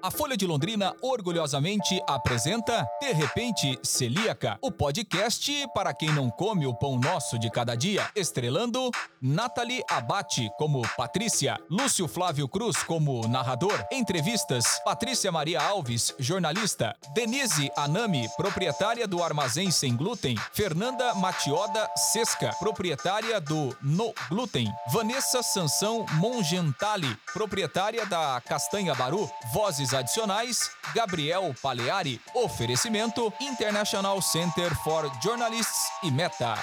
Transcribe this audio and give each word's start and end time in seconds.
A 0.00 0.12
Folha 0.12 0.36
de 0.36 0.46
Londrina 0.46 0.94
orgulhosamente 1.02 2.00
apresenta 2.06 2.86
De 3.00 3.12
Repente 3.12 3.76
Celíaca, 3.82 4.56
o 4.62 4.70
podcast 4.70 5.52
para 5.74 5.92
quem 5.92 6.12
não 6.12 6.30
come 6.30 6.66
o 6.66 6.74
pão 6.74 6.96
nosso 6.98 7.36
de 7.36 7.50
cada 7.50 7.74
dia, 7.74 8.08
estrelando 8.14 8.90
Nathalie 9.20 9.82
Abate 9.90 10.50
como 10.58 10.82
Patrícia, 10.96 11.58
Lúcio 11.70 12.06
Flávio 12.08 12.48
Cruz 12.48 12.82
como 12.82 13.26
narrador, 13.28 13.84
entrevistas 13.90 14.80
Patrícia 14.84 15.30
Maria 15.32 15.60
Alves, 15.60 16.14
jornalista, 16.18 16.96
Denise 17.14 17.70
Anami, 17.76 18.28
proprietária 18.36 19.06
do 19.06 19.22
Armazém 19.22 19.70
Sem 19.70 19.96
Glúten, 19.96 20.36
Fernanda 20.52 21.14
Matioda 21.14 21.88
Sesca, 22.12 22.54
proprietária 22.58 23.40
do 23.40 23.76
No 23.82 24.12
Glúten, 24.28 24.72
Vanessa 24.92 25.42
Sansão 25.42 26.06
Mongentali, 26.14 27.16
proprietária 27.32 28.06
da 28.06 28.40
Castanha 28.46 28.94
Baru, 28.94 29.30
vozes 29.52 29.92
adicionais, 29.94 30.70
Gabriel 30.94 31.54
Paleari. 31.62 32.20
Oferecimento 32.34 33.32
International 33.40 34.20
Center 34.22 34.74
for 34.82 35.10
Journalists 35.22 35.90
e 36.02 36.10
Meta. 36.10 36.56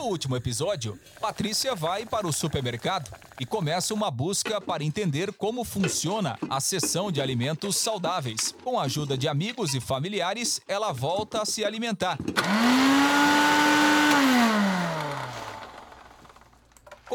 No 0.00 0.06
último 0.06 0.34
episódio, 0.34 0.98
Patrícia 1.20 1.74
vai 1.74 2.06
para 2.06 2.26
o 2.26 2.32
supermercado 2.32 3.14
e 3.38 3.44
começa 3.44 3.92
uma 3.92 4.10
busca 4.10 4.58
para 4.58 4.82
entender 4.82 5.30
como 5.30 5.62
funciona 5.62 6.38
a 6.48 6.58
seção 6.58 7.12
de 7.12 7.20
alimentos 7.20 7.76
saudáveis. 7.76 8.54
Com 8.64 8.80
a 8.80 8.84
ajuda 8.84 9.14
de 9.14 9.28
amigos 9.28 9.74
e 9.74 9.80
familiares, 9.80 10.58
ela 10.66 10.90
volta 10.90 11.42
a 11.42 11.44
se 11.44 11.66
alimentar. 11.66 12.16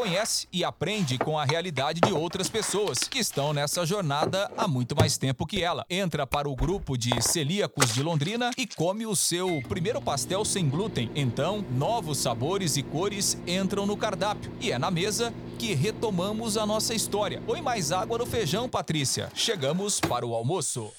Conhece 0.06 0.46
e 0.52 0.62
aprende 0.62 1.18
com 1.18 1.36
a 1.36 1.44
realidade 1.44 2.00
de 2.00 2.12
outras 2.12 2.48
pessoas 2.48 3.00
que 3.00 3.18
estão 3.18 3.52
nessa 3.52 3.84
jornada 3.84 4.48
há 4.56 4.68
muito 4.68 4.94
mais 4.94 5.18
tempo 5.18 5.44
que 5.44 5.64
ela. 5.64 5.84
Entra 5.90 6.24
para 6.24 6.48
o 6.48 6.54
grupo 6.54 6.96
de 6.96 7.20
celíacos 7.20 7.92
de 7.92 8.04
Londrina 8.04 8.52
e 8.56 8.68
come 8.68 9.04
o 9.04 9.16
seu 9.16 9.60
primeiro 9.68 10.00
pastel 10.00 10.44
sem 10.44 10.68
glúten. 10.68 11.10
Então, 11.16 11.64
novos 11.72 12.18
sabores 12.18 12.76
e 12.76 12.84
cores 12.84 13.36
entram 13.48 13.84
no 13.84 13.96
cardápio 13.96 14.52
e 14.60 14.70
é 14.70 14.78
na 14.78 14.92
mesa 14.92 15.34
que 15.58 15.74
retomamos 15.74 16.56
a 16.56 16.64
nossa 16.64 16.94
história. 16.94 17.42
Põe 17.44 17.60
mais 17.60 17.90
água 17.90 18.16
no 18.16 18.26
feijão, 18.26 18.68
Patrícia. 18.68 19.28
Chegamos 19.34 19.98
para 19.98 20.24
o 20.24 20.36
almoço. 20.36 20.92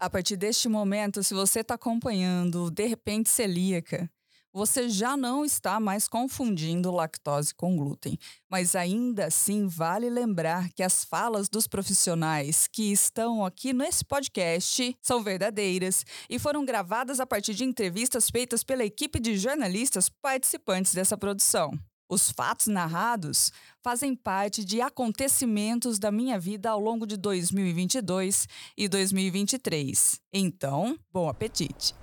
A 0.00 0.08
partir 0.08 0.34
deste 0.34 0.66
momento, 0.66 1.22
se 1.22 1.34
você 1.34 1.60
está 1.60 1.74
acompanhando 1.74 2.70
De 2.70 2.86
repente 2.86 3.28
celíaca, 3.28 4.10
você 4.50 4.88
já 4.88 5.14
não 5.14 5.44
está 5.44 5.78
mais 5.78 6.08
confundindo 6.08 6.90
lactose 6.90 7.54
com 7.54 7.76
glúten. 7.76 8.18
Mas 8.48 8.74
ainda 8.74 9.26
assim, 9.26 9.66
vale 9.68 10.08
lembrar 10.08 10.72
que 10.72 10.82
as 10.82 11.04
falas 11.04 11.50
dos 11.50 11.66
profissionais 11.66 12.66
que 12.66 12.90
estão 12.90 13.44
aqui 13.44 13.74
nesse 13.74 14.02
podcast 14.02 14.96
são 15.02 15.22
verdadeiras 15.22 16.02
e 16.30 16.38
foram 16.38 16.64
gravadas 16.64 17.20
a 17.20 17.26
partir 17.26 17.52
de 17.52 17.64
entrevistas 17.64 18.30
feitas 18.30 18.64
pela 18.64 18.82
equipe 18.82 19.20
de 19.20 19.36
jornalistas 19.36 20.08
participantes 20.08 20.94
dessa 20.94 21.16
produção. 21.16 21.78
Os 22.10 22.28
fatos 22.28 22.66
narrados 22.66 23.52
fazem 23.80 24.16
parte 24.16 24.64
de 24.64 24.80
acontecimentos 24.80 25.96
da 25.96 26.10
minha 26.10 26.40
vida 26.40 26.68
ao 26.68 26.80
longo 26.80 27.06
de 27.06 27.16
2022 27.16 28.48
e 28.76 28.88
2023. 28.88 30.20
Então, 30.32 30.98
bom 31.12 31.28
apetite! 31.28 31.94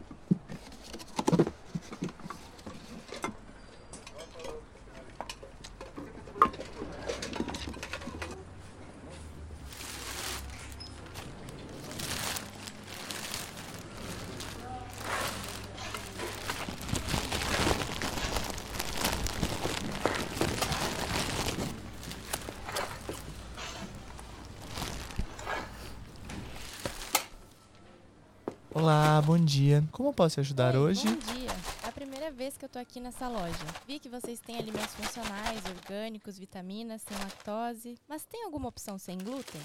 Olá, 28.79 29.19
bom 29.23 29.39
dia. 29.81 29.89
Como 29.91 30.09
eu 30.09 30.13
posso 30.13 30.35
te 30.35 30.39
ajudar 30.39 30.75
Oi, 30.75 30.81
hoje? 30.81 31.07
Bom 31.07 31.33
dia. 31.33 31.51
É 31.83 31.87
a 31.87 31.91
primeira 31.91 32.31
vez 32.31 32.57
que 32.57 32.65
eu 32.65 32.69
tô 32.69 32.79
aqui 32.79 32.99
nessa 32.99 33.27
loja. 33.27 33.57
Vi 33.87 33.99
que 33.99 34.09
vocês 34.09 34.39
têm 34.39 34.57
alimentos 34.57 34.93
funcionais, 34.95 35.61
orgânicos, 35.65 36.37
vitaminas, 36.37 37.01
sem 37.07 37.17
lactose. 37.17 37.97
Mas 38.07 38.23
tem 38.25 38.43
alguma 38.45 38.67
opção 38.69 38.97
sem 38.97 39.17
glúten? 39.17 39.61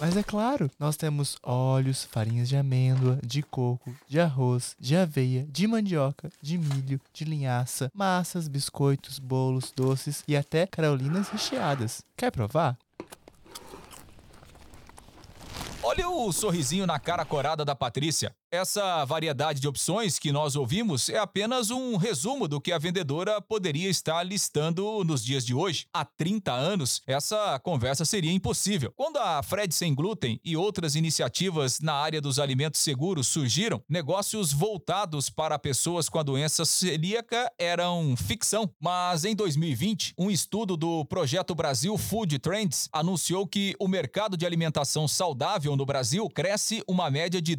Mas 0.00 0.16
é 0.16 0.22
claro, 0.22 0.70
nós 0.78 0.96
temos 0.96 1.36
óleos, 1.42 2.04
farinhas 2.04 2.48
de 2.48 2.56
amêndoa, 2.56 3.18
de 3.24 3.42
coco, 3.42 3.94
de 4.06 4.20
arroz, 4.20 4.76
de 4.78 4.96
aveia, 4.96 5.46
de 5.48 5.66
mandioca, 5.66 6.30
de 6.40 6.56
milho, 6.56 7.00
de 7.12 7.24
linhaça, 7.24 7.90
massas, 7.94 8.48
biscoitos, 8.48 9.18
bolos, 9.18 9.72
doces 9.74 10.22
e 10.26 10.36
até 10.36 10.66
carolinas 10.66 11.28
recheadas. 11.28 12.02
Quer 12.16 12.30
provar? 12.30 12.78
Olha 15.82 16.08
o 16.08 16.30
sorrisinho 16.32 16.86
na 16.86 16.98
cara 16.98 17.24
corada 17.24 17.64
da 17.64 17.74
Patrícia. 17.74 18.34
Essa 18.50 19.04
variedade 19.04 19.60
de 19.60 19.68
opções 19.68 20.18
que 20.18 20.32
nós 20.32 20.56
ouvimos 20.56 21.10
é 21.10 21.18
apenas 21.18 21.70
um 21.70 21.98
resumo 21.98 22.48
do 22.48 22.58
que 22.58 22.72
a 22.72 22.78
vendedora 22.78 23.42
poderia 23.42 23.90
estar 23.90 24.22
listando 24.22 25.04
nos 25.04 25.22
dias 25.22 25.44
de 25.44 25.52
hoje. 25.52 25.84
Há 25.92 26.02
30 26.02 26.50
anos, 26.50 27.02
essa 27.06 27.58
conversa 27.58 28.06
seria 28.06 28.32
impossível. 28.32 28.90
Quando 28.96 29.18
a 29.18 29.42
Fred 29.42 29.74
Sem 29.74 29.94
Glúten 29.94 30.40
e 30.42 30.56
outras 30.56 30.96
iniciativas 30.96 31.78
na 31.80 31.92
área 31.92 32.22
dos 32.22 32.38
alimentos 32.38 32.80
seguros 32.80 33.26
surgiram, 33.26 33.82
negócios 33.86 34.50
voltados 34.50 35.28
para 35.28 35.58
pessoas 35.58 36.08
com 36.08 36.18
a 36.18 36.22
doença 36.22 36.64
celíaca 36.64 37.52
eram 37.58 38.16
ficção. 38.16 38.72
Mas 38.80 39.26
em 39.26 39.36
2020, 39.36 40.14
um 40.16 40.30
estudo 40.30 40.74
do 40.74 41.04
Projeto 41.04 41.54
Brasil 41.54 41.98
Food 41.98 42.38
Trends 42.38 42.88
anunciou 42.94 43.46
que 43.46 43.74
o 43.78 43.86
mercado 43.86 44.38
de 44.38 44.46
alimentação 44.46 45.06
saudável 45.06 45.76
no 45.76 45.84
Brasil 45.84 46.26
cresce 46.30 46.82
uma 46.88 47.10
média 47.10 47.42
de 47.42 47.54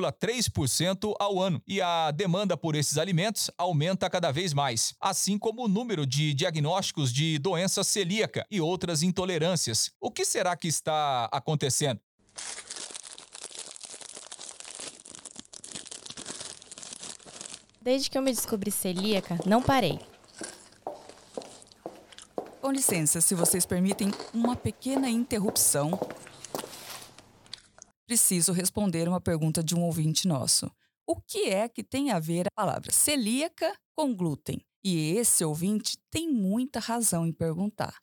12,3% 0.00 1.14
ao 1.18 1.40
ano 1.40 1.62
e 1.66 1.80
a 1.80 2.10
demanda 2.10 2.56
por 2.56 2.74
esses 2.74 2.96
alimentos 2.96 3.50
aumenta 3.58 4.08
cada 4.08 4.30
vez 4.32 4.52
mais, 4.52 4.94
assim 5.00 5.38
como 5.38 5.64
o 5.64 5.68
número 5.68 6.06
de 6.06 6.32
diagnósticos 6.32 7.12
de 7.12 7.38
doença 7.38 7.84
celíaca 7.84 8.46
e 8.50 8.60
outras 8.60 9.02
intolerâncias. 9.02 9.90
O 10.00 10.10
que 10.10 10.24
será 10.24 10.56
que 10.56 10.68
está 10.68 11.28
acontecendo? 11.30 12.00
Desde 17.82 18.10
que 18.10 18.18
eu 18.18 18.22
me 18.22 18.30
descobri 18.30 18.70
celíaca, 18.70 19.38
não 19.46 19.62
parei. 19.62 19.98
Com 22.60 22.70
licença, 22.70 23.22
se 23.22 23.34
vocês 23.34 23.64
permitem 23.64 24.12
uma 24.34 24.54
pequena 24.54 25.08
interrupção. 25.08 25.98
Preciso 28.10 28.50
responder 28.50 29.06
uma 29.08 29.20
pergunta 29.20 29.62
de 29.62 29.72
um 29.72 29.84
ouvinte 29.84 30.26
nosso. 30.26 30.68
O 31.06 31.14
que 31.20 31.44
é 31.44 31.68
que 31.68 31.84
tem 31.84 32.10
a 32.10 32.18
ver 32.18 32.48
a 32.48 32.50
palavra 32.50 32.90
celíaca 32.90 33.72
com 33.94 34.12
glúten? 34.12 34.60
E 34.82 35.12
esse 35.12 35.44
ouvinte 35.44 35.96
tem 36.10 36.28
muita 36.28 36.80
razão 36.80 37.24
em 37.24 37.32
perguntar. 37.32 37.96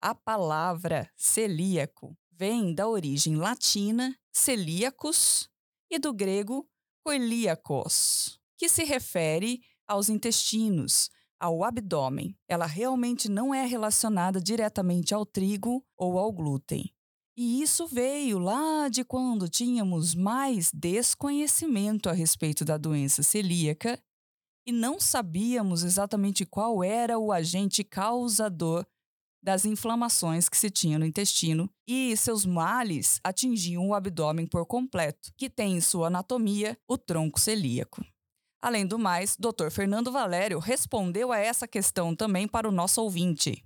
A 0.00 0.16
palavra 0.16 1.08
celíaco 1.14 2.18
vem 2.32 2.74
da 2.74 2.88
origem 2.88 3.36
latina 3.36 4.12
celíacos 4.32 5.48
e 5.88 5.96
do 5.96 6.12
grego 6.12 6.68
coilíacos, 7.04 8.40
que 8.58 8.68
se 8.68 8.82
refere 8.82 9.60
aos 9.86 10.08
intestinos, 10.08 11.08
ao 11.38 11.62
abdômen. 11.62 12.36
Ela 12.48 12.66
realmente 12.66 13.28
não 13.28 13.54
é 13.54 13.64
relacionada 13.64 14.40
diretamente 14.40 15.14
ao 15.14 15.24
trigo 15.24 15.86
ou 15.96 16.18
ao 16.18 16.32
glúten. 16.32 16.92
E 17.44 17.60
isso 17.60 17.88
veio 17.88 18.38
lá 18.38 18.88
de 18.88 19.04
quando 19.04 19.48
tínhamos 19.48 20.14
mais 20.14 20.70
desconhecimento 20.72 22.08
a 22.08 22.12
respeito 22.12 22.64
da 22.64 22.76
doença 22.76 23.20
celíaca 23.24 24.00
e 24.64 24.70
não 24.70 25.00
sabíamos 25.00 25.82
exatamente 25.82 26.46
qual 26.46 26.84
era 26.84 27.18
o 27.18 27.32
agente 27.32 27.82
causador 27.82 28.86
das 29.42 29.64
inflamações 29.64 30.48
que 30.48 30.56
se 30.56 30.70
tinha 30.70 31.00
no 31.00 31.04
intestino 31.04 31.68
e 31.84 32.16
seus 32.16 32.46
males 32.46 33.18
atingiam 33.24 33.88
o 33.88 33.94
abdômen 33.94 34.46
por 34.46 34.64
completo, 34.64 35.32
que 35.36 35.50
tem 35.50 35.76
em 35.76 35.80
sua 35.80 36.06
anatomia 36.06 36.78
o 36.86 36.96
tronco 36.96 37.40
celíaco. 37.40 38.06
Além 38.62 38.86
do 38.86 39.00
mais, 39.00 39.36
Dr. 39.36 39.68
Fernando 39.72 40.12
Valério 40.12 40.60
respondeu 40.60 41.32
a 41.32 41.38
essa 41.38 41.66
questão 41.66 42.14
também 42.14 42.46
para 42.46 42.68
o 42.68 42.72
nosso 42.72 43.02
ouvinte. 43.02 43.64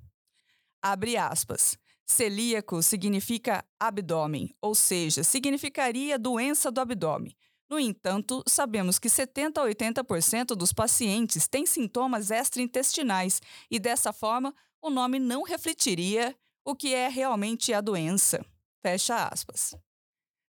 Abre 0.81 1.19
aspas. 1.19 1.77
Celíaco 2.07 2.83
significa 2.83 3.65
abdômen, 3.81 4.55
ou 4.63 4.75
seja, 4.75 5.25
significaria 5.25 6.19
doença 6.19 6.71
do 6.71 6.81
abdômen. 6.81 7.37
No 7.69 7.81
entanto, 7.81 8.45
sabemos 8.47 8.99
que 8.99 9.09
70 9.09 9.61
a 9.61 9.65
80% 9.65 10.55
dos 10.55 10.73
pacientes 10.73 11.49
têm 11.49 11.67
sintomas 11.67 12.31
extraintestinais 12.31 13.43
e, 13.69 13.81
dessa 13.81 14.13
forma, 14.13 14.55
o 14.81 14.89
nome 14.89 15.19
não 15.19 15.43
refletiria 15.43 16.35
o 16.65 16.77
que 16.77 16.95
é 16.95 17.09
realmente 17.09 17.75
a 17.75 17.81
doença. 17.81 18.45
Fecha 18.81 19.29
aspas. 19.29 19.75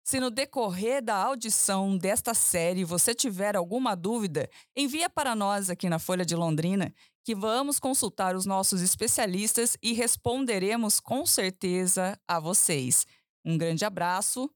Se 0.04 0.20
no 0.20 0.30
decorrer 0.30 1.02
da 1.02 1.16
audição 1.16 1.98
desta 1.98 2.34
série 2.34 2.84
você 2.84 3.16
tiver 3.16 3.56
alguma 3.56 3.96
dúvida, 3.96 4.50
envia 4.76 5.10
para 5.10 5.34
nós 5.34 5.70
aqui 5.70 5.88
na 5.88 5.98
Folha 5.98 6.26
de 6.26 6.36
Londrina, 6.36 6.94
que 7.24 7.34
vamos 7.34 7.80
consultar 7.80 8.36
os 8.36 8.46
nossos 8.46 8.82
especialistas 8.82 9.78
e 9.82 9.94
responderemos 9.94 11.00
com 11.00 11.26
certeza 11.26 12.20
a 12.28 12.38
vocês. 12.38 13.08
Um 13.46 13.58
grande 13.58 13.86
abraço 13.86 14.50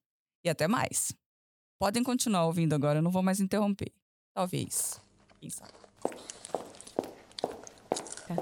e 0.43 0.49
até 0.49 0.67
mais. 0.67 1.13
Podem 1.79 2.03
continuar 2.03 2.45
ouvindo 2.45 2.73
agora, 2.73 2.99
eu 2.99 3.03
não 3.03 3.11
vou 3.11 3.23
mais 3.23 3.39
interromper. 3.39 3.93
Talvez. 4.33 4.99
Quem 5.39 5.49
sabe. 5.49 5.71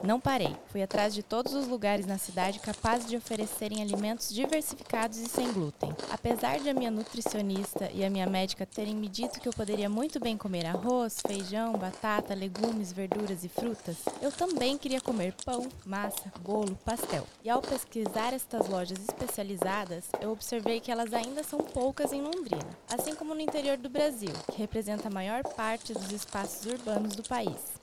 Não 0.04 0.20
parei. 0.20 0.56
Fui 0.68 0.82
atrás 0.82 1.14
de 1.14 1.24
todos 1.24 1.54
os 1.54 1.68
lugares 1.68 2.06
na 2.06 2.18
cidade 2.18 2.60
capazes 2.60 3.08
de 3.08 3.18
oferecerem 3.18 3.82
alimentos 3.82 4.34
diversificados 4.34 5.18
e 5.18 5.28
sem 5.28 5.52
glúten. 5.52 5.94
Apesar 6.12 6.60
de 6.60 6.70
a 6.70 6.74
minha 6.74 6.92
nutricionista 6.92 7.90
e 7.94 8.04
a 8.04 8.10
minha 8.10 8.28
médica 8.28 8.66
terem 8.66 8.96
me 8.96 9.08
dito 9.08 9.40
que 9.40 9.48
eu 9.48 9.54
poderia 9.54 9.90
muito 9.90 10.20
bem 10.20 10.38
comer 10.38 10.66
arroz, 10.66 11.22
feijão, 11.26 11.74
batata, 11.74 12.34
legumes, 12.34 12.92
verduras 12.92 13.44
e 13.44 13.50
frutas, 13.50 13.98
eu 14.22 14.32
também 14.32 14.78
queria 14.78 15.02
comer 15.02 15.34
pão, 15.46 15.68
massa, 15.86 16.32
bolo, 16.40 16.76
pastel. 16.84 17.26
E 17.44 17.50
ao 17.50 17.62
pesquisar 17.62 18.34
estas 18.34 18.68
lojas 18.68 19.00
especializadas, 19.00 20.06
eu 20.22 20.32
observei 20.32 20.80
que 20.80 20.92
elas 20.92 21.14
ainda 21.14 21.44
são 21.44 21.60
poucas 21.60 22.12
em 22.12 22.22
Londrina, 22.22 22.70
assim 22.90 23.16
como 23.16 23.34
no 23.34 23.42
interior 23.42 23.78
do 23.78 23.90
Brasil, 23.90 24.34
que 24.52 24.58
representa 24.58 25.08
a 25.08 25.12
maior 25.12 25.44
parte 25.44 25.94
dos 25.94 26.12
espaços 26.12 26.66
urbanos 26.66 27.16
do 27.16 27.24
país. 27.24 27.75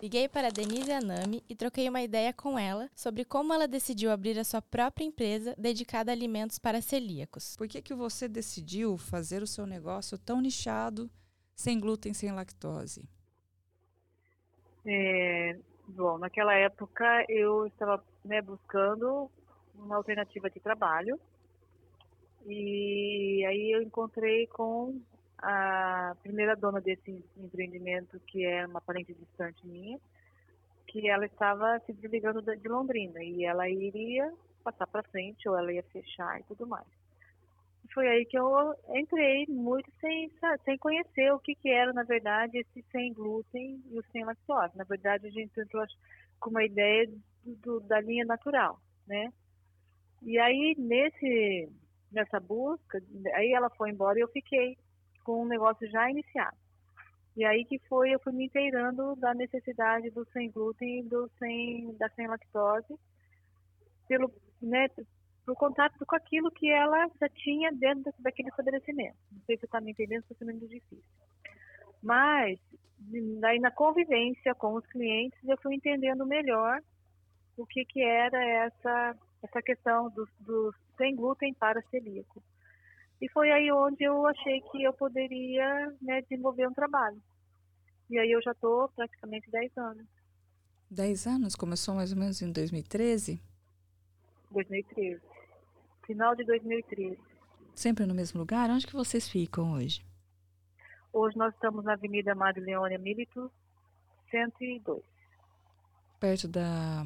Liguei 0.00 0.30
para 0.30 0.48
Denise 0.48 0.90
Anami 0.90 1.44
e 1.46 1.54
troquei 1.54 1.86
uma 1.86 2.00
ideia 2.00 2.32
com 2.32 2.58
ela 2.58 2.88
sobre 2.94 3.22
como 3.22 3.52
ela 3.52 3.68
decidiu 3.68 4.10
abrir 4.10 4.38
a 4.38 4.44
sua 4.44 4.62
própria 4.62 5.04
empresa 5.04 5.54
dedicada 5.58 6.10
a 6.10 6.14
alimentos 6.14 6.58
para 6.58 6.80
celíacos. 6.80 7.54
Por 7.54 7.68
que, 7.68 7.82
que 7.82 7.92
você 7.92 8.26
decidiu 8.26 8.96
fazer 8.96 9.42
o 9.42 9.46
seu 9.46 9.66
negócio 9.66 10.16
tão 10.16 10.40
nichado, 10.40 11.10
sem 11.54 11.78
glúten, 11.78 12.14
sem 12.14 12.32
lactose? 12.32 13.06
É, 14.86 15.58
bom, 15.86 16.16
naquela 16.16 16.54
época 16.54 17.26
eu 17.28 17.66
estava 17.66 18.02
né, 18.24 18.40
buscando 18.40 19.30
uma 19.74 19.96
alternativa 19.96 20.48
de 20.48 20.60
trabalho 20.60 21.20
e 22.46 23.44
aí 23.46 23.70
eu 23.70 23.82
encontrei 23.82 24.46
com 24.46 24.98
a 25.42 26.16
primeira 26.22 26.54
dona 26.54 26.80
desse 26.80 27.24
empreendimento, 27.36 28.20
que 28.26 28.44
é 28.44 28.66
uma 28.66 28.80
parente 28.80 29.14
distante 29.14 29.66
minha, 29.66 29.98
que 30.86 31.08
ela 31.08 31.24
estava 31.24 31.78
se 31.86 31.92
desligando 31.92 32.42
de 32.42 32.68
Londrina 32.68 33.22
e 33.22 33.44
ela 33.44 33.68
iria 33.68 34.32
passar 34.62 34.86
para 34.86 35.02
frente 35.04 35.48
ou 35.48 35.56
ela 35.56 35.72
ia 35.72 35.82
fechar 35.84 36.40
e 36.40 36.44
tudo 36.44 36.66
mais. 36.66 36.86
Foi 37.92 38.08
aí 38.08 38.24
que 38.24 38.38
eu 38.38 38.74
entrei 38.94 39.46
muito 39.48 39.90
sem, 40.00 40.30
sem 40.64 40.78
conhecer 40.78 41.32
o 41.32 41.40
que, 41.40 41.54
que 41.54 41.68
era, 41.70 41.92
na 41.92 42.04
verdade, 42.04 42.58
esse 42.58 42.84
sem 42.92 43.12
glúten 43.12 43.82
e 43.90 43.98
o 43.98 44.04
sem 44.12 44.24
lactose. 44.24 44.76
Na 44.76 44.84
verdade, 44.84 45.26
a 45.26 45.30
gente 45.30 45.58
entrou 45.60 45.84
com 46.38 46.50
uma 46.50 46.64
ideia 46.64 47.08
do, 47.44 47.56
do, 47.56 47.80
da 47.80 48.00
linha 48.00 48.24
natural, 48.24 48.80
né? 49.08 49.32
E 50.22 50.38
aí, 50.38 50.76
nesse, 50.78 51.68
nessa 52.12 52.38
busca, 52.38 53.02
aí 53.34 53.52
ela 53.52 53.70
foi 53.70 53.90
embora 53.90 54.18
e 54.18 54.22
eu 54.22 54.28
fiquei 54.28 54.76
com 55.24 55.42
um 55.42 55.48
negócio 55.48 55.88
já 55.90 56.10
iniciado. 56.10 56.56
E 57.36 57.44
aí 57.44 57.64
que 57.64 57.78
foi, 57.88 58.10
eu 58.10 58.20
fui 58.20 58.32
me 58.32 58.46
inteirando 58.46 59.14
da 59.16 59.32
necessidade 59.32 60.10
do 60.10 60.26
sem 60.32 60.50
glúten 60.50 61.06
do 61.08 61.30
sem, 61.38 61.94
da 61.96 62.08
sem 62.10 62.26
lactose, 62.26 62.98
pelo, 64.08 64.32
né, 64.60 64.88
pro 65.44 65.54
contato 65.54 66.04
com 66.04 66.16
aquilo 66.16 66.50
que 66.50 66.68
ela 66.70 67.08
já 67.20 67.28
tinha 67.28 67.72
dentro 67.72 68.12
daquele 68.18 68.48
estabelecimento. 68.48 69.16
Não 69.32 69.40
sei 69.46 69.56
se 69.56 69.64
está 69.64 69.80
me 69.80 69.92
entendendo, 69.92 70.22
está 70.22 70.34
sendo 70.34 70.50
muito 70.50 70.68
difícil. 70.68 71.04
Mas, 72.02 72.58
daí 73.40 73.58
na 73.58 73.70
convivência 73.70 74.54
com 74.54 74.74
os 74.74 74.86
clientes, 74.86 75.38
eu 75.48 75.56
fui 75.58 75.74
entendendo 75.74 76.26
melhor 76.26 76.80
o 77.56 77.66
que, 77.66 77.84
que 77.84 78.02
era 78.02 78.42
essa, 78.44 79.16
essa 79.42 79.62
questão 79.62 80.10
do, 80.10 80.28
do 80.40 80.74
sem 80.96 81.14
glúten 81.14 81.54
para 81.54 81.82
celíaco. 81.90 82.42
E 83.20 83.28
foi 83.30 83.50
aí 83.52 83.70
onde 83.70 84.02
eu 84.02 84.26
achei 84.26 84.60
que 84.62 84.82
eu 84.82 84.92
poderia 84.94 85.94
né, 86.00 86.22
desenvolver 86.22 86.66
um 86.66 86.72
trabalho. 86.72 87.20
E 88.08 88.18
aí 88.18 88.30
eu 88.30 88.42
já 88.42 88.52
estou 88.52 88.88
praticamente 88.88 89.50
10 89.50 89.76
anos. 89.76 90.06
10 90.90 91.26
anos? 91.26 91.54
Começou 91.54 91.94
mais 91.94 92.12
ou 92.12 92.18
menos 92.18 92.40
em 92.40 92.50
2013? 92.50 93.40
2013. 94.50 95.20
Final 96.06 96.34
de 96.34 96.44
2013. 96.44 97.18
Sempre 97.74 98.06
no 98.06 98.14
mesmo 98.14 98.40
lugar? 98.40 98.68
Onde 98.70 98.86
que 98.86 98.94
vocês 98.94 99.28
ficam 99.28 99.74
hoje? 99.74 100.04
Hoje 101.12 101.36
nós 101.36 101.54
estamos 101.54 101.84
na 101.84 101.92
Avenida 101.92 102.34
Madre 102.34 102.60
Leônia 102.60 102.98
Milito, 102.98 103.50
102. 104.30 105.02
Perto 106.18 106.48
da... 106.48 107.04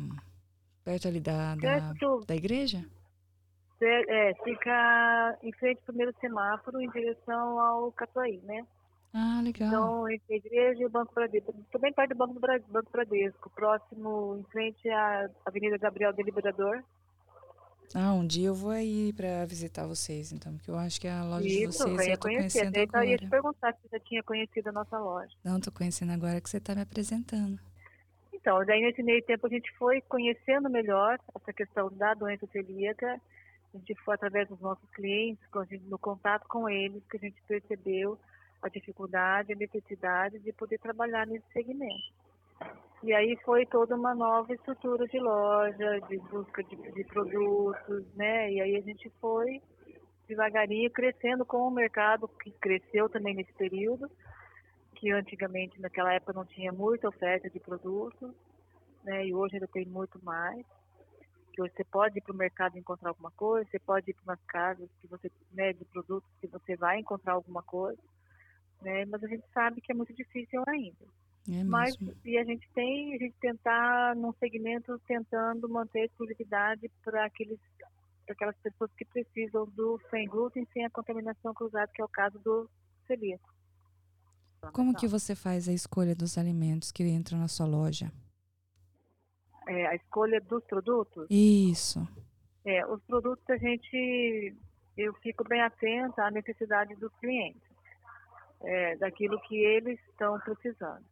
Perto 0.84 1.08
ali 1.08 1.20
da, 1.20 1.54
da, 1.56 1.92
da 2.26 2.36
igreja? 2.36 2.84
É, 3.86 4.34
fica 4.44 5.38
em 5.42 5.52
frente 5.52 5.78
ao 5.78 5.84
primeiro 5.84 6.14
semáforo, 6.20 6.80
em 6.80 6.90
direção 6.90 7.58
ao 7.60 7.92
Catuaí, 7.92 8.40
né? 8.44 8.64
Ah, 9.12 9.40
legal. 9.44 9.68
Então, 9.68 10.10
entre 10.10 10.34
a 10.34 10.36
igreja 10.36 10.82
e 10.82 10.86
o 10.86 10.90
Banco 10.90 11.14
Bradesco. 11.14 11.54
Também 11.70 11.92
perto 11.92 12.10
do 12.10 12.16
Banco, 12.16 12.34
do 12.34 12.72
Banco 12.72 12.90
Bradesco, 12.90 13.50
próximo, 13.50 14.36
em 14.40 14.50
frente 14.50 14.88
à 14.88 15.30
Avenida 15.46 15.78
Gabriel 15.78 16.12
Deliberador. 16.12 16.82
Ah, 17.94 18.12
um 18.12 18.26
dia 18.26 18.48
eu 18.48 18.54
vou 18.54 18.70
aí 18.72 19.12
para 19.12 19.44
visitar 19.46 19.86
vocês, 19.86 20.32
então, 20.32 20.56
porque 20.56 20.68
eu 20.68 20.76
acho 20.76 21.00
que 21.00 21.06
a 21.06 21.22
loja 21.22 21.46
Isso, 21.46 21.84
de 21.86 21.94
vocês 21.94 22.08
eu 22.08 22.18
tô 22.18 22.22
conhecer. 22.22 22.58
conhecendo 22.58 22.76
Então, 22.76 23.00
agora. 23.00 23.04
eu 23.06 23.10
ia 23.12 23.18
te 23.18 23.28
perguntar 23.28 23.72
se 23.74 23.82
você 23.82 23.88
já 23.98 24.00
tinha 24.00 24.22
conhecido 24.24 24.68
a 24.68 24.72
nossa 24.72 24.98
loja. 24.98 25.32
Não, 25.44 25.60
tô 25.60 25.70
conhecendo 25.70 26.10
agora 26.12 26.40
que 26.40 26.50
você 26.50 26.58
tá 26.58 26.74
me 26.74 26.80
apresentando. 26.82 27.60
Então, 28.32 28.64
daí 28.66 28.80
nesse 28.80 29.02
meio 29.02 29.22
tempo 29.24 29.46
a 29.46 29.50
gente 29.50 29.70
foi 29.78 30.00
conhecendo 30.02 30.68
melhor 30.68 31.18
essa 31.36 31.52
questão 31.52 31.88
da 31.92 32.14
doença 32.14 32.46
celíaca 32.48 33.20
a 33.74 33.78
gente 33.78 33.94
foi 34.02 34.14
através 34.14 34.48
dos 34.48 34.60
nossos 34.60 34.88
clientes, 34.90 35.44
no 35.88 35.98
contato 35.98 36.46
com 36.46 36.68
eles, 36.68 37.02
que 37.06 37.16
a 37.16 37.20
gente 37.20 37.42
percebeu 37.42 38.18
a 38.62 38.68
dificuldade, 38.68 39.52
a 39.52 39.56
necessidade 39.56 40.38
de 40.38 40.52
poder 40.52 40.78
trabalhar 40.78 41.26
nesse 41.26 41.46
segmento. 41.52 42.12
E 43.02 43.12
aí 43.12 43.36
foi 43.44 43.66
toda 43.66 43.96
uma 43.96 44.14
nova 44.14 44.54
estrutura 44.54 45.06
de 45.06 45.18
loja, 45.18 46.00
de 46.08 46.16
busca 46.18 46.62
de, 46.62 46.76
de 46.76 47.04
produtos, 47.04 48.06
né? 48.14 48.50
E 48.50 48.60
aí 48.60 48.76
a 48.76 48.80
gente 48.80 49.10
foi 49.20 49.60
devagarinho 50.26 50.90
crescendo 50.90 51.44
com 51.44 51.68
o 51.68 51.70
mercado, 51.70 52.26
que 52.28 52.50
cresceu 52.52 53.10
também 53.10 53.34
nesse 53.34 53.52
período, 53.52 54.10
que 54.94 55.10
antigamente 55.10 55.78
naquela 55.80 56.14
época 56.14 56.32
não 56.32 56.46
tinha 56.46 56.72
muita 56.72 57.08
oferta 57.08 57.50
de 57.50 57.60
produtos, 57.60 58.32
né? 59.02 59.26
E 59.26 59.34
hoje 59.34 59.56
ainda 59.56 59.68
tem 59.68 59.84
muito 59.84 60.18
mais 60.24 60.64
que 61.54 61.62
hoje 61.62 61.72
você 61.76 61.84
pode 61.84 62.18
ir 62.18 62.20
para 62.20 62.34
o 62.34 62.36
mercado 62.36 62.76
encontrar 62.76 63.10
alguma 63.10 63.30
coisa, 63.30 63.68
você 63.70 63.78
pode 63.78 64.10
ir 64.10 64.14
para 64.14 64.32
umas 64.32 64.44
casas 64.46 64.90
que 65.00 65.06
você, 65.06 65.30
né, 65.52 65.72
de 65.72 65.84
produtos 65.84 66.28
que 66.40 66.48
você 66.48 66.76
vai 66.76 66.98
encontrar 66.98 67.34
alguma 67.34 67.62
coisa, 67.62 68.02
né, 68.82 69.04
mas 69.04 69.22
a 69.22 69.28
gente 69.28 69.44
sabe 69.54 69.80
que 69.80 69.92
é 69.92 69.94
muito 69.94 70.12
difícil 70.12 70.62
ainda. 70.66 71.06
É 71.48 71.62
mas 71.62 71.94
e 72.24 72.38
a 72.38 72.44
gente 72.44 72.66
tem 72.74 73.14
a 73.14 73.18
gente 73.18 73.36
tentar 73.38 74.16
num 74.16 74.32
segmento 74.40 74.98
tentando 75.06 75.68
manter 75.68 76.06
exclusividade 76.06 76.90
para 77.04 77.26
aqueles 77.26 77.58
para 78.24 78.32
aquelas 78.32 78.56
pessoas 78.56 78.90
que 78.96 79.04
precisam 79.04 79.66
do 79.66 80.00
sem 80.08 80.26
glúten 80.26 80.66
sem 80.72 80.86
a 80.86 80.90
contaminação 80.90 81.52
cruzada 81.52 81.92
que 81.94 82.00
é 82.00 82.04
o 82.04 82.08
caso 82.08 82.38
do 82.38 82.68
celíaco. 83.06 83.52
Como 84.72 84.94
que 84.94 85.06
você 85.06 85.34
faz 85.34 85.68
a 85.68 85.72
escolha 85.74 86.14
dos 86.14 86.38
alimentos 86.38 86.90
que 86.90 87.04
entram 87.04 87.38
na 87.38 87.48
sua 87.48 87.66
loja? 87.66 88.10
É, 89.66 89.86
a 89.86 89.94
escolha 89.94 90.40
dos 90.40 90.62
produtos? 90.64 91.26
Isso. 91.30 92.06
É, 92.64 92.84
os 92.86 93.02
produtos 93.04 93.44
a 93.48 93.56
gente, 93.56 94.54
eu 94.96 95.12
fico 95.14 95.46
bem 95.46 95.60
atenta 95.62 96.24
à 96.24 96.30
necessidade 96.30 96.94
dos 96.96 97.12
clientes, 97.16 97.62
é, 98.62 98.96
daquilo 98.96 99.40
que 99.42 99.56
eles 99.56 99.98
estão 100.08 100.38
precisando. 100.40 101.04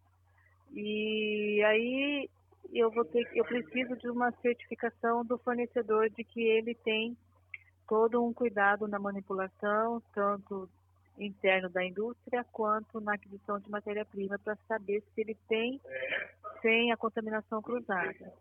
E 0.72 1.62
aí 1.64 2.28
eu 2.72 2.90
vou 2.90 3.04
ter, 3.04 3.28
eu 3.34 3.44
preciso 3.44 3.96
de 3.96 4.08
uma 4.08 4.32
certificação 4.40 5.24
do 5.24 5.36
fornecedor 5.38 6.08
de 6.10 6.24
que 6.24 6.42
ele 6.42 6.74
tem 6.74 7.16
todo 7.86 8.24
um 8.24 8.32
cuidado 8.32 8.88
na 8.88 8.98
manipulação, 8.98 10.02
tanto 10.14 10.68
interno 11.18 11.68
da 11.68 11.84
indústria 11.84 12.44
quanto 12.50 13.00
na 13.00 13.14
aquisição 13.14 13.58
de 13.58 13.70
matéria-prima 13.70 14.38
para 14.38 14.56
saber 14.66 15.02
se 15.14 15.20
ele 15.20 15.36
tem 15.46 15.78
sem 16.62 16.92
a 16.92 16.96
contaminação 16.96 17.60
cruzada. 17.60 18.32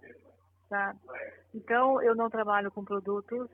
Tá? 0.70 0.96
Então, 1.54 2.02
eu 2.02 2.16
não 2.16 2.30
trabalho 2.30 2.72
com 2.72 2.86
produtos 2.86 3.50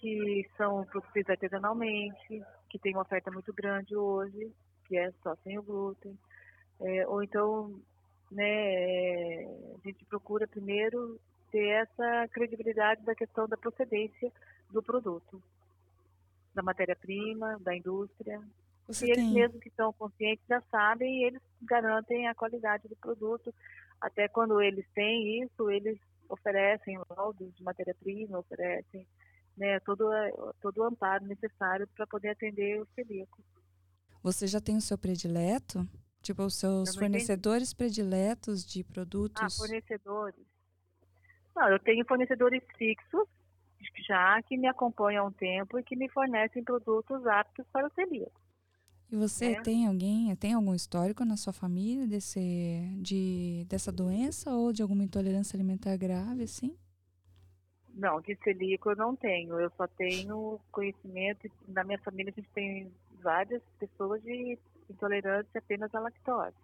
que 0.00 0.46
são 0.56 0.84
produzidos 0.84 1.30
artesanalmente, 1.30 2.42
que 2.68 2.78
tem 2.78 2.92
uma 2.92 3.02
oferta 3.02 3.30
muito 3.30 3.52
grande 3.52 3.96
hoje, 3.96 4.52
que 4.84 4.96
é 4.96 5.10
só 5.22 5.34
sem 5.36 5.58
o 5.58 5.62
glúten. 5.62 6.18
É, 6.80 7.06
ou 7.08 7.22
então, 7.22 7.80
né, 8.30 9.44
a 9.74 9.78
gente 9.84 10.04
procura 10.04 10.46
primeiro 10.46 11.18
ter 11.50 11.68
essa 11.68 12.28
credibilidade 12.28 13.02
da 13.04 13.14
questão 13.14 13.48
da 13.48 13.56
procedência 13.56 14.30
do 14.70 14.82
produto, 14.82 15.42
da 16.54 16.62
matéria-prima, 16.62 17.58
da 17.60 17.74
indústria. 17.74 18.40
Você 18.88 19.06
e 19.06 19.10
eles 19.10 19.24
tem... 19.24 19.34
mesmos 19.34 19.60
que 19.60 19.70
são 19.70 19.92
conscientes 19.92 20.44
já 20.48 20.60
sabem 20.70 21.20
e 21.20 21.24
eles 21.24 21.42
garantem 21.62 22.26
a 22.26 22.34
qualidade 22.34 22.88
do 22.88 22.96
produto. 22.96 23.54
Até 24.00 24.26
quando 24.28 24.60
eles 24.60 24.86
têm 24.94 25.42
isso, 25.42 25.70
eles 25.70 25.98
oferecem 26.28 26.98
laudos 27.10 27.54
de 27.54 27.62
matéria-prima, 27.62 28.38
oferecem 28.38 29.06
né, 29.56 29.78
todo, 29.80 30.08
todo 30.60 30.78
o 30.78 30.84
amparo 30.84 31.26
necessário 31.26 31.86
para 31.88 32.06
poder 32.06 32.30
atender 32.30 32.80
o 32.80 32.88
celíaco. 32.94 33.42
Você 34.22 34.46
já 34.46 34.60
tem 34.60 34.76
o 34.76 34.80
seu 34.80 34.96
predileto? 34.96 35.86
Tipo, 36.22 36.42
os 36.42 36.56
seus 36.56 36.96
fornecedores 36.96 37.72
entendi. 37.72 37.76
prediletos 37.76 38.64
de 38.64 38.82
produtos? 38.84 39.42
Ah, 39.42 39.48
fornecedores. 39.50 40.44
Não, 41.54 41.68
eu 41.68 41.78
tenho 41.78 42.04
fornecedores 42.06 42.62
fixos 42.76 43.28
já 44.06 44.40
que 44.42 44.56
me 44.56 44.66
acompanham 44.66 45.24
há 45.24 45.28
um 45.28 45.32
tempo 45.32 45.78
e 45.78 45.82
que 45.82 45.96
me 45.96 46.08
fornecem 46.08 46.64
produtos 46.64 47.26
aptos 47.26 47.66
para 47.72 47.86
o 47.86 47.92
celíaco. 47.92 48.40
E 49.10 49.16
você 49.16 49.52
é. 49.52 49.62
tem 49.62 49.86
alguém, 49.86 50.34
tem 50.36 50.52
algum 50.52 50.74
histórico 50.74 51.24
na 51.24 51.36
sua 51.36 51.52
família 51.52 52.06
desse, 52.06 52.40
de, 53.00 53.64
dessa 53.68 53.90
doença 53.90 54.50
ou 54.50 54.72
de 54.72 54.82
alguma 54.82 55.02
intolerância 55.02 55.56
alimentar 55.56 55.96
grave, 55.96 56.42
assim? 56.42 56.76
Não, 57.94 58.20
de 58.20 58.36
celíaco 58.44 58.90
eu 58.90 58.96
não 58.96 59.16
tenho. 59.16 59.58
Eu 59.58 59.70
só 59.76 59.86
tenho 59.88 60.60
conhecimento. 60.70 61.50
Na 61.66 61.82
minha 61.84 61.98
família 61.98 62.32
a 62.36 62.38
gente 62.38 62.50
tem 62.50 62.92
várias 63.22 63.62
pessoas 63.78 64.22
de 64.22 64.58
intolerância 64.90 65.58
apenas 65.58 65.92
à 65.94 66.00
lactose. 66.00 66.54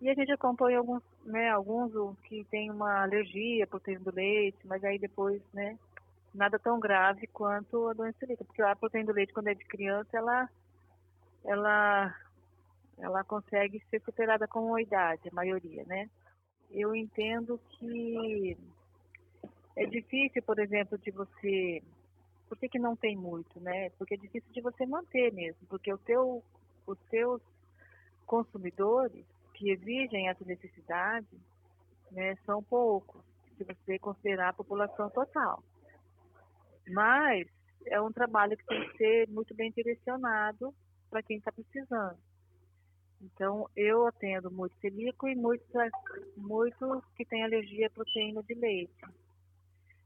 E 0.00 0.08
a 0.08 0.14
gente 0.14 0.32
acompanha 0.32 0.78
alguns, 0.78 1.02
né, 1.24 1.50
alguns 1.50 1.92
que 2.24 2.44
têm 2.44 2.70
uma 2.70 3.02
alergia 3.02 3.66
por 3.66 3.80
proteína 3.80 4.04
do 4.04 4.14
leite, 4.14 4.58
mas 4.64 4.82
aí 4.84 4.98
depois, 4.98 5.40
né, 5.52 5.78
nada 6.32 6.58
tão 6.58 6.78
grave 6.78 7.26
quanto 7.28 7.88
a 7.88 7.92
doença 7.92 8.18
celíaca, 8.18 8.44
porque 8.44 8.62
a 8.62 8.76
proteína 8.76 9.12
do 9.12 9.16
leite 9.16 9.32
quando 9.32 9.48
é 9.48 9.54
de 9.54 9.64
criança, 9.64 10.16
ela 10.16 10.48
ela 11.44 12.14
ela 12.98 13.24
consegue 13.24 13.82
ser 13.90 14.00
superada 14.02 14.46
com 14.46 14.74
a 14.74 14.82
idade, 14.82 15.28
a 15.28 15.34
maioria, 15.34 15.84
né? 15.84 16.08
Eu 16.70 16.94
entendo 16.94 17.60
que 17.70 18.56
é 19.76 19.86
difícil, 19.86 20.42
por 20.42 20.58
exemplo, 20.58 20.96
de 20.98 21.10
você 21.10 21.82
por 22.48 22.58
que, 22.58 22.68
que 22.68 22.78
não 22.78 22.94
tem 22.94 23.16
muito, 23.16 23.58
né? 23.60 23.90
Porque 23.90 24.14
é 24.14 24.16
difícil 24.16 24.52
de 24.52 24.60
você 24.60 24.86
manter 24.86 25.32
mesmo, 25.32 25.66
porque 25.68 25.92
o 25.92 25.98
teu, 25.98 26.42
os 26.86 26.98
teus 27.10 27.42
consumidores 28.26 29.24
que 29.54 29.70
exigem 29.70 30.28
essa 30.28 30.44
necessidade 30.44 31.26
né, 32.10 32.36
são 32.44 32.62
poucos, 32.62 33.22
se 33.56 33.64
você 33.64 33.98
considerar 33.98 34.50
a 34.50 34.52
população 34.52 35.10
total. 35.10 35.62
Mas 36.88 37.48
é 37.86 38.00
um 38.00 38.12
trabalho 38.12 38.56
que 38.56 38.66
tem 38.66 38.88
que 38.88 38.96
ser 38.96 39.28
muito 39.28 39.54
bem 39.54 39.70
direcionado 39.72 40.74
para 41.14 41.22
quem 41.22 41.36
está 41.36 41.52
precisando. 41.52 42.18
Então, 43.22 43.70
eu 43.76 44.04
atendo 44.04 44.50
muito 44.50 44.74
celíaco 44.80 45.28
e 45.28 45.36
muitos, 45.36 45.70
muitos 46.36 47.04
que 47.16 47.24
têm 47.24 47.44
alergia 47.44 47.86
à 47.86 47.90
proteína 47.90 48.42
de 48.42 48.54
leite. 48.54 48.92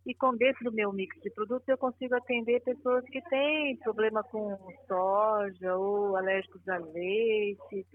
E 0.04 0.14
com 0.14 0.36
dentro 0.36 0.64
do 0.64 0.72
meu 0.72 0.92
mix 0.92 1.18
de 1.22 1.30
produtos, 1.30 1.66
eu 1.66 1.78
consigo 1.78 2.14
atender 2.14 2.60
pessoas 2.60 3.04
que 3.06 3.22
têm 3.22 3.76
problema 3.78 4.22
com 4.22 4.58
soja 4.86 5.76
ou 5.76 6.14
alérgicos 6.14 6.68
a 6.68 6.76
leite. 6.76 7.86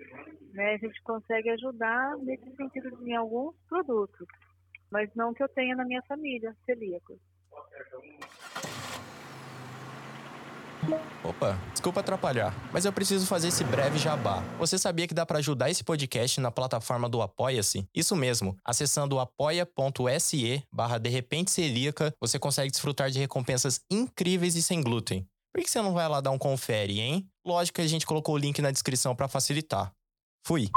Né? 0.52 0.74
A 0.74 0.78
gente 0.78 1.00
consegue 1.04 1.52
ajudar 1.52 2.18
nesse 2.18 2.50
sentido 2.56 3.08
em 3.08 3.16
alguns 3.16 3.56
produtos, 3.70 4.28
mas 4.92 5.14
não 5.14 5.36
que 5.36 5.44
eu 5.44 5.50
tenha 5.50 5.76
na 5.76 5.86
minha 5.86 6.02
família 6.02 6.56
celíacos. 6.66 7.20
Opa, 11.24 11.58
desculpa 11.72 12.02
atrapalhar, 12.02 12.54
mas 12.72 12.86
eu 12.86 12.92
preciso 12.92 13.26
fazer 13.26 13.48
esse 13.48 13.64
breve 13.64 13.98
jabá. 13.98 14.44
Você 14.60 14.78
sabia 14.78 15.08
que 15.08 15.14
dá 15.14 15.26
para 15.26 15.40
ajudar 15.40 15.70
esse 15.70 15.84
podcast 15.84 16.40
na 16.42 16.52
plataforma 16.52 17.08
do 17.08 17.22
Apoia-se? 17.22 17.88
Isso 17.96 18.16
mesmo, 18.16 18.58
acessando 18.66 19.20
apoia.se 19.20 20.64
barra 20.72 20.98
de 20.98 21.10
repente 21.10 21.52
celíaca, 21.52 22.14
você 22.20 22.38
consegue 22.38 22.72
desfrutar 22.72 23.10
de 23.10 23.20
recompensas 23.20 23.80
incríveis 23.90 24.56
e 24.56 24.62
sem 24.62 24.82
glúten. 24.82 25.26
Por 25.54 25.62
que 25.62 25.70
você 25.70 25.82
não 25.82 25.94
vai 25.94 26.10
lá 26.10 26.20
dar 26.20 26.32
um 26.32 26.38
confere, 26.38 27.00
hein? 27.00 27.28
Lógico 27.46 27.76
que 27.76 27.82
a 27.82 27.88
gente 27.88 28.06
colocou 28.06 28.36
o 28.36 28.38
link 28.38 28.62
na 28.62 28.72
descrição 28.72 29.16
para 29.16 29.28
facilitar. 29.28 29.94
Fui! 30.46 30.70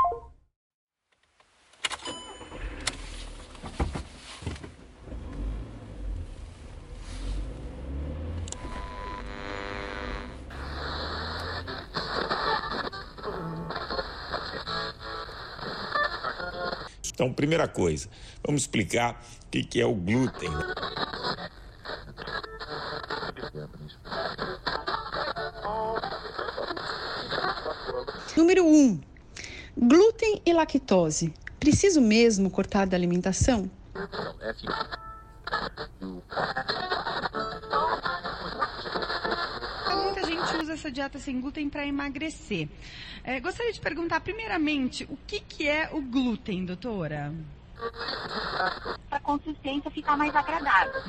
Então, 17.16 17.32
primeira 17.32 17.66
coisa, 17.66 18.11
vamos 18.44 18.61
explicar 18.61 19.25
o 19.46 19.49
que 19.49 19.80
é 19.80 19.87
o 19.87 19.94
glúten. 19.94 20.50
Número 28.37 28.66
1. 28.66 28.68
Um, 28.68 29.00
glúten 29.78 30.42
e 30.44 30.52
lactose. 30.52 31.32
Preciso 31.58 32.02
mesmo 32.02 32.50
cortar 32.50 32.87
da 32.87 32.99
alimentação? 32.99 33.70
usa 40.62 40.73
essa 40.75 40.90
dieta 40.90 41.18
sem 41.18 41.40
glúten 41.40 41.70
para 41.70 41.87
emagrecer. 41.87 42.68
É, 43.26 43.40
gostaria 43.40 43.73
de 43.73 43.80
perguntar, 43.80 44.21
primeiramente, 44.21 45.02
o 45.11 45.16
que, 45.26 45.40
que 45.40 45.68
é 45.68 45.90
o 45.92 46.00
glúten, 46.00 46.64
doutora? 46.64 47.35
A 49.11 49.18
consistência 49.18 49.90
ficar 49.90 50.16
mais 50.16 50.33
agradável. 50.35 51.02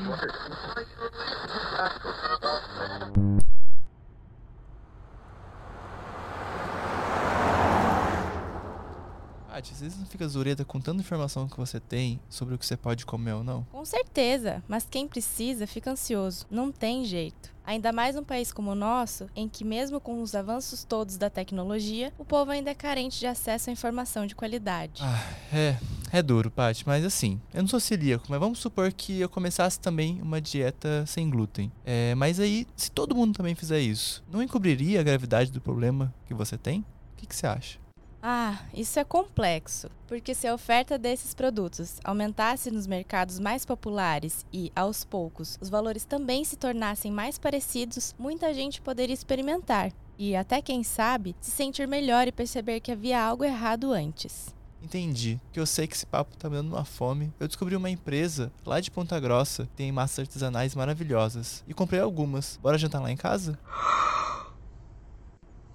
Paty, 9.57 9.73
às 9.73 9.81
vezes 9.81 9.97
não 9.97 10.05
fica 10.05 10.27
zureta 10.27 10.63
com 10.63 10.79
tanta 10.79 11.01
informação 11.01 11.47
que 11.47 11.57
você 11.57 11.79
tem 11.79 12.19
sobre 12.29 12.53
o 12.53 12.59
que 12.59 12.65
você 12.65 12.77
pode 12.77 13.07
comer 13.07 13.33
ou 13.33 13.43
não? 13.43 13.63
Com 13.71 13.83
certeza, 13.83 14.63
mas 14.67 14.85
quem 14.87 15.07
precisa 15.07 15.65
fica 15.65 15.89
ansioso. 15.89 16.45
Não 16.51 16.71
tem 16.71 17.03
jeito. 17.03 17.51
Ainda 17.65 17.91
mais 17.91 18.15
num 18.15 18.23
país 18.23 18.51
como 18.51 18.69
o 18.69 18.75
nosso, 18.75 19.27
em 19.35 19.49
que, 19.49 19.65
mesmo 19.65 19.99
com 19.99 20.21
os 20.21 20.35
avanços 20.35 20.83
todos 20.83 21.17
da 21.17 21.27
tecnologia, 21.27 22.13
o 22.19 22.23
povo 22.23 22.51
ainda 22.51 22.69
é 22.69 22.75
carente 22.75 23.19
de 23.19 23.25
acesso 23.25 23.71
à 23.71 23.73
informação 23.73 24.27
de 24.27 24.35
qualidade. 24.35 25.01
Ah, 25.03 25.27
é, 25.51 25.77
é 26.11 26.21
duro, 26.21 26.51
Paty, 26.51 26.83
mas 26.85 27.03
assim, 27.03 27.41
eu 27.51 27.63
não 27.63 27.67
sou 27.67 27.79
celíaco, 27.79 28.27
mas 28.29 28.39
vamos 28.39 28.59
supor 28.59 28.93
que 28.93 29.19
eu 29.19 29.27
começasse 29.27 29.79
também 29.79 30.21
uma 30.21 30.39
dieta 30.39 31.03
sem 31.07 31.27
glúten. 31.31 31.71
É, 31.83 32.13
mas 32.13 32.39
aí, 32.39 32.67
se 32.75 32.91
todo 32.91 33.15
mundo 33.15 33.35
também 33.35 33.55
fizer 33.55 33.79
isso, 33.79 34.23
não 34.31 34.43
encobriria 34.43 34.99
a 34.99 35.03
gravidade 35.03 35.51
do 35.51 35.59
problema 35.59 36.13
que 36.27 36.33
você 36.35 36.59
tem? 36.59 36.81
O 36.81 36.85
que, 37.17 37.25
que 37.25 37.35
você 37.35 37.47
acha? 37.47 37.86
Ah, 38.29 38.59
isso 38.73 38.99
é 38.99 39.05
complexo, 39.05 39.89
porque 40.05 40.35
se 40.35 40.45
a 40.45 40.53
oferta 40.53 40.97
desses 40.97 41.33
produtos 41.33 41.95
aumentasse 42.03 42.69
nos 42.69 42.85
mercados 42.85 43.39
mais 43.39 43.63
populares 43.63 44.45
e, 44.51 44.69
aos 44.75 45.05
poucos, 45.05 45.57
os 45.61 45.69
valores 45.69 46.03
também 46.03 46.43
se 46.43 46.57
tornassem 46.57 47.09
mais 47.09 47.39
parecidos, 47.39 48.13
muita 48.19 48.53
gente 48.53 48.81
poderia 48.81 49.13
experimentar 49.13 49.93
e, 50.19 50.35
até 50.35 50.61
quem 50.61 50.83
sabe, 50.83 51.37
se 51.39 51.51
sentir 51.51 51.87
melhor 51.87 52.27
e 52.27 52.33
perceber 52.33 52.81
que 52.81 52.91
havia 52.91 53.23
algo 53.23 53.45
errado 53.45 53.93
antes. 53.93 54.53
Entendi, 54.83 55.39
que 55.53 55.59
eu 55.61 55.65
sei 55.65 55.87
que 55.87 55.95
esse 55.95 56.05
papo 56.05 56.35
tá 56.35 56.49
me 56.49 56.57
dando 56.57 56.73
uma 56.73 56.83
fome. 56.83 57.31
Eu 57.39 57.47
descobri 57.47 57.77
uma 57.77 57.89
empresa 57.89 58.51
lá 58.65 58.81
de 58.81 58.91
Ponta 58.91 59.17
Grossa 59.21 59.63
que 59.67 59.73
tem 59.77 59.89
massas 59.89 60.19
artesanais 60.19 60.75
maravilhosas 60.75 61.63
e 61.65 61.73
comprei 61.73 62.01
algumas. 62.01 62.59
Bora 62.61 62.77
jantar 62.77 63.01
lá 63.01 63.09
em 63.09 63.15
casa? 63.15 63.57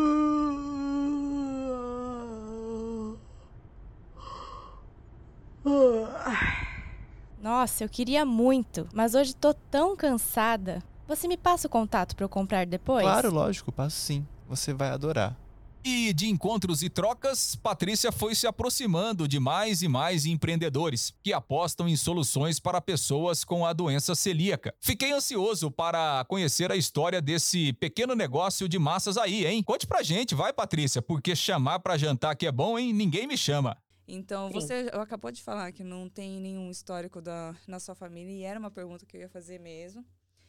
Nossa, 7.40 7.85
eu 7.85 7.88
queria 7.88 8.25
muito, 8.25 8.88
mas 8.92 9.14
hoje 9.14 9.35
tô 9.35 9.52
tão 9.52 9.97
cansada. 9.97 10.83
Você 11.09 11.26
me 11.26 11.37
passa 11.37 11.66
o 11.66 11.71
contato 11.71 12.14
para 12.14 12.25
eu 12.25 12.28
comprar 12.28 12.66
depois? 12.66 13.02
Claro, 13.02 13.33
lógico, 13.33 13.73
passo 13.73 13.97
sim. 13.97 14.26
Você 14.49 14.73
vai 14.73 14.90
adorar. 14.90 15.37
E 15.85 16.12
de 16.12 16.28
encontros 16.28 16.81
e 16.85 16.88
trocas, 16.88 17.57
Patrícia 17.57 18.12
foi 18.12 18.37
se 18.37 18.47
aproximando 18.47 19.26
de 19.26 19.40
mais 19.40 19.83
e 19.83 19.88
mais 19.88 20.25
empreendedores 20.25 21.12
que 21.25 21.33
apostam 21.33 21.88
em 21.88 21.97
soluções 21.97 22.61
para 22.61 22.81
pessoas 22.81 23.42
com 23.42 23.66
a 23.66 23.73
doença 23.73 24.14
celíaca. 24.14 24.73
Fiquei 24.81 25.12
ansioso 25.12 25.73
para 25.73 26.25
conhecer 26.28 26.71
a 26.71 26.76
história 26.76 27.21
desse 27.21 27.73
pequeno 27.73 28.14
negócio 28.14 28.69
de 28.69 28.78
massas 28.78 29.19
aí, 29.19 29.45
hein? 29.45 29.61
Conte 29.64 29.85
pra 29.85 30.04
gente, 30.04 30.37
vai, 30.37 30.52
Patrícia, 30.52 31.02
porque 31.02 31.35
chamar 31.35 31.81
para 31.81 31.99
jantar 31.99 32.37
que 32.37 32.47
é 32.47 32.52
bom, 32.52 32.78
hein? 32.78 32.92
Ninguém 32.92 33.26
me 33.26 33.37
chama. 33.37 33.76
Então, 34.14 34.49
Sim. 34.49 34.52
você 34.52 34.90
acabou 34.92 35.31
de 35.33 35.42
falar 35.42 35.73
que 35.73 35.83
não 35.83 36.07
tem 36.07 36.38
nenhum 36.38 36.71
histórico 36.71 37.19
da, 37.23 37.57
na 37.66 37.81
sua 37.81 37.95
família 37.95 38.31
e 38.31 38.42
era 38.42 38.59
uma 38.61 38.71
pergunta 38.71 39.07
que 39.07 39.16
eu 39.16 39.23
ia 39.23 39.28
fazer 39.28 39.59
mesmo. 39.59 40.04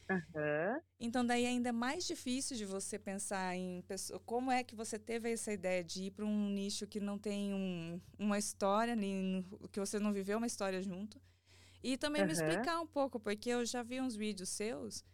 Aham. 0.10 0.82
Então, 1.00 1.25
daí 1.25 1.46
ainda 1.46 1.70
é 1.70 1.72
mais 1.72 2.05
difícil 2.05 2.58
de 2.58 2.65
você 2.65 3.00
pensar 3.00 3.55
em 3.55 3.82
pessoa, 3.84 4.20
como 4.20 4.51
é 4.51 4.63
que 4.65 4.75
você 4.75 5.00
teve 5.00 5.32
essa 5.32 5.51
ideia 5.53 5.82
de 5.82 6.03
ir 6.03 6.12
para 6.12 6.25
um 6.25 6.50
nicho 6.50 6.86
que 6.88 7.00
não 7.00 7.17
tem 7.17 7.53
um- 7.53 8.01
uma 8.20 8.38
história 8.38 8.96
que 9.72 9.79
você 9.79 9.98
não 9.98 10.12
viveu 10.12 10.38
uma 10.38 10.48
história 10.48 10.82
junto. 10.82 11.22
E 11.82 11.98
também 11.98 12.24
me 12.24 12.32
Aham. 12.32 12.34
explicar 12.34 12.82
um 12.82 12.88
pouco, 12.88 13.20
porque 13.20 13.50
eu 13.50 13.65
já 13.65 13.82
vi 13.84 14.01
uns 14.01 14.15
vídeos 14.15 14.50
seus 14.50 15.05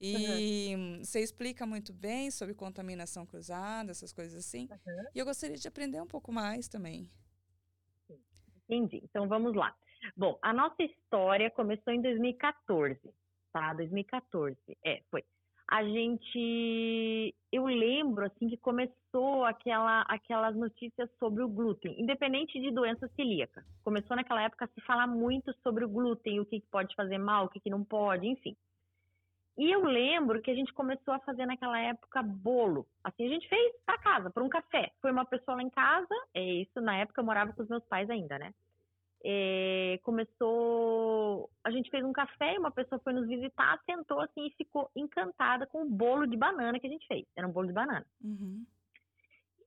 e 0.00 0.74
hum, 0.76 1.04
você 1.04 1.20
explica 1.20 1.66
muito 1.66 1.92
bem 1.92 2.30
sobre 2.30 2.54
contaminação 2.54 3.24
cruzada, 3.26 3.92
essas 3.92 4.12
coisas 4.12 4.34
assim. 4.44 4.68
E 5.14 5.18
eu 5.20 5.24
gostaria 5.24 5.56
de 5.56 5.68
aprender 5.68 6.00
um 6.00 6.06
pouco 6.06 6.32
mais 6.32 6.68
também. 6.68 7.10
Entendi. 8.68 9.00
Então 9.04 9.28
vamos 9.28 9.54
lá. 9.54 9.74
Bom, 10.16 10.38
a 10.42 10.52
nossa 10.52 10.82
história 10.82 11.50
começou 11.50 11.92
em 11.92 12.00
2014, 12.02 12.98
tá? 13.52 13.72
2014. 13.74 14.56
É, 14.84 15.02
foi. 15.10 15.22
A 15.70 15.82
gente, 15.84 17.34
eu 17.50 17.64
lembro 17.64 18.26
assim 18.26 18.48
que 18.48 18.58
começou 18.58 19.44
aquela, 19.44 20.02
aquelas 20.02 20.54
notícias 20.54 21.08
sobre 21.18 21.42
o 21.42 21.48
glúten, 21.48 21.98
independente 21.98 22.60
de 22.60 22.70
doença 22.70 23.08
celíaca. 23.16 23.64
Começou 23.82 24.16
naquela 24.16 24.42
época 24.42 24.66
a 24.66 24.68
se 24.68 24.80
falar 24.82 25.06
muito 25.06 25.50
sobre 25.62 25.84
o 25.84 25.88
glúten, 25.88 26.40
o 26.40 26.44
que 26.44 26.60
pode 26.70 26.94
fazer 26.94 27.16
mal, 27.16 27.46
o 27.46 27.48
que 27.48 27.70
não 27.70 27.84
pode, 27.84 28.26
enfim. 28.26 28.54
E 29.58 29.70
eu 29.70 29.84
lembro 29.84 30.40
que 30.40 30.50
a 30.50 30.54
gente 30.54 30.72
começou 30.72 31.12
a 31.12 31.20
fazer 31.20 31.44
naquela 31.44 31.78
época 31.78 32.22
bolo. 32.22 32.86
Assim, 33.04 33.26
a 33.26 33.28
gente 33.28 33.48
fez 33.48 33.74
para 33.84 33.98
casa, 33.98 34.30
para 34.30 34.42
um 34.42 34.48
café. 34.48 34.90
Foi 35.00 35.12
uma 35.12 35.26
pessoa 35.26 35.56
lá 35.56 35.62
em 35.62 35.70
casa, 35.70 36.14
é 36.34 36.42
isso, 36.42 36.80
na 36.80 36.96
época 36.96 37.20
eu 37.20 37.24
morava 37.24 37.52
com 37.52 37.62
os 37.62 37.68
meus 37.68 37.84
pais 37.84 38.08
ainda, 38.08 38.38
né? 38.38 38.52
É, 39.24 40.00
começou. 40.02 41.48
A 41.62 41.70
gente 41.70 41.90
fez 41.90 42.04
um 42.04 42.12
café 42.12 42.54
e 42.54 42.58
uma 42.58 42.72
pessoa 42.72 43.00
foi 43.04 43.12
nos 43.12 43.28
visitar, 43.28 43.80
sentou 43.84 44.20
assim 44.20 44.46
e 44.46 44.54
ficou 44.56 44.90
encantada 44.96 45.66
com 45.66 45.82
o 45.82 45.88
bolo 45.88 46.26
de 46.26 46.36
banana 46.36 46.80
que 46.80 46.86
a 46.86 46.90
gente 46.90 47.06
fez. 47.06 47.24
Era 47.36 47.46
um 47.46 47.52
bolo 47.52 47.68
de 47.68 47.72
banana. 47.72 48.04
Uhum. 48.24 48.64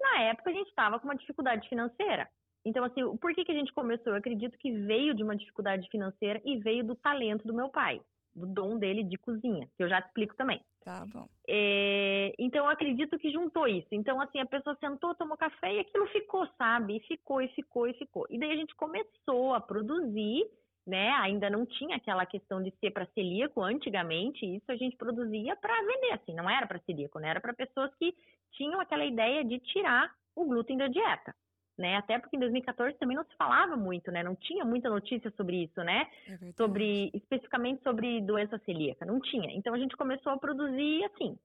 Na 0.01 0.23
época 0.23 0.49
a 0.49 0.53
gente 0.53 0.67
estava 0.67 0.99
com 0.99 1.07
uma 1.07 1.15
dificuldade 1.15 1.69
financeira. 1.69 2.27
Então, 2.65 2.83
assim, 2.83 3.15
por 3.17 3.33
que, 3.33 3.45
que 3.45 3.51
a 3.51 3.55
gente 3.55 3.71
começou? 3.71 4.11
Eu 4.11 4.17
acredito 4.17 4.57
que 4.57 4.71
veio 4.71 5.13
de 5.13 5.23
uma 5.23 5.35
dificuldade 5.35 5.87
financeira 5.89 6.41
e 6.43 6.57
veio 6.57 6.83
do 6.83 6.95
talento 6.95 7.47
do 7.47 7.53
meu 7.53 7.69
pai, 7.69 8.01
do 8.35 8.45
dom 8.45 8.77
dele 8.77 9.03
de 9.03 9.17
cozinha, 9.17 9.67
que 9.77 9.83
eu 9.83 9.89
já 9.89 10.01
te 10.01 10.07
explico 10.07 10.35
também. 10.35 10.61
Tá 10.83 11.03
bom. 11.11 11.27
É, 11.47 12.33
então, 12.37 12.65
eu 12.65 12.69
acredito 12.69 13.17
que 13.17 13.31
juntou 13.31 13.67
isso. 13.67 13.87
Então, 13.91 14.21
assim, 14.21 14.39
a 14.39 14.45
pessoa 14.45 14.77
sentou, 14.79 15.15
tomou 15.15 15.37
café 15.37 15.73
e 15.73 15.79
aquilo 15.79 16.05
ficou, 16.07 16.47
sabe? 16.57 16.97
E 16.97 16.99
ficou, 17.01 17.41
e 17.41 17.47
ficou, 17.49 17.87
e 17.87 17.93
ficou. 17.93 18.27
E 18.29 18.37
daí 18.37 18.51
a 18.51 18.55
gente 18.55 18.75
começou 18.75 19.53
a 19.53 19.61
produzir, 19.61 20.45
né? 20.85 21.09
Ainda 21.21 21.49
não 21.49 21.65
tinha 21.65 21.95
aquela 21.95 22.25
questão 22.25 22.61
de 22.61 22.71
ser 22.79 22.91
para 22.91 23.07
celíaco 23.07 23.63
antigamente. 23.63 24.45
Isso 24.45 24.71
a 24.71 24.75
gente 24.75 24.95
produzia 24.95 25.55
para 25.55 25.73
vender, 25.81 26.11
assim, 26.11 26.35
não 26.35 26.49
era 26.49 26.67
para 26.67 26.79
celíaco, 26.79 27.19
né? 27.19 27.29
Era 27.29 27.41
para 27.41 27.53
pessoas 27.53 27.91
que 27.95 28.13
tinham 28.51 28.79
aquela 28.79 29.05
ideia 29.05 29.43
de 29.43 29.59
tirar 29.59 30.13
o 30.35 30.45
glúten 30.45 30.77
da 30.77 30.87
dieta. 30.87 31.33
Né? 31.77 31.97
Até 31.97 32.17
porque 32.17 32.37
em 32.37 32.39
2014 32.39 32.97
também 32.97 33.17
não 33.17 33.25
se 33.25 33.35
falava 33.35 33.75
muito, 33.75 34.09
né? 34.09 34.23
Não 34.23 34.33
tinha 34.33 34.63
muita 34.63 34.89
notícia 34.89 35.29
sobre 35.31 35.63
isso, 35.63 35.83
né? 35.83 36.07
É 36.29 36.51
sobre 36.53 37.11
especificamente 37.13 37.83
sobre 37.83 38.21
doença 38.21 38.57
celíaca, 38.59 39.05
não 39.05 39.19
tinha. 39.19 39.51
Então 39.51 39.73
a 39.73 39.77
gente 39.77 39.97
começou 39.97 40.31
a 40.31 40.37
produzir 40.37 41.03
assim. 41.03 41.37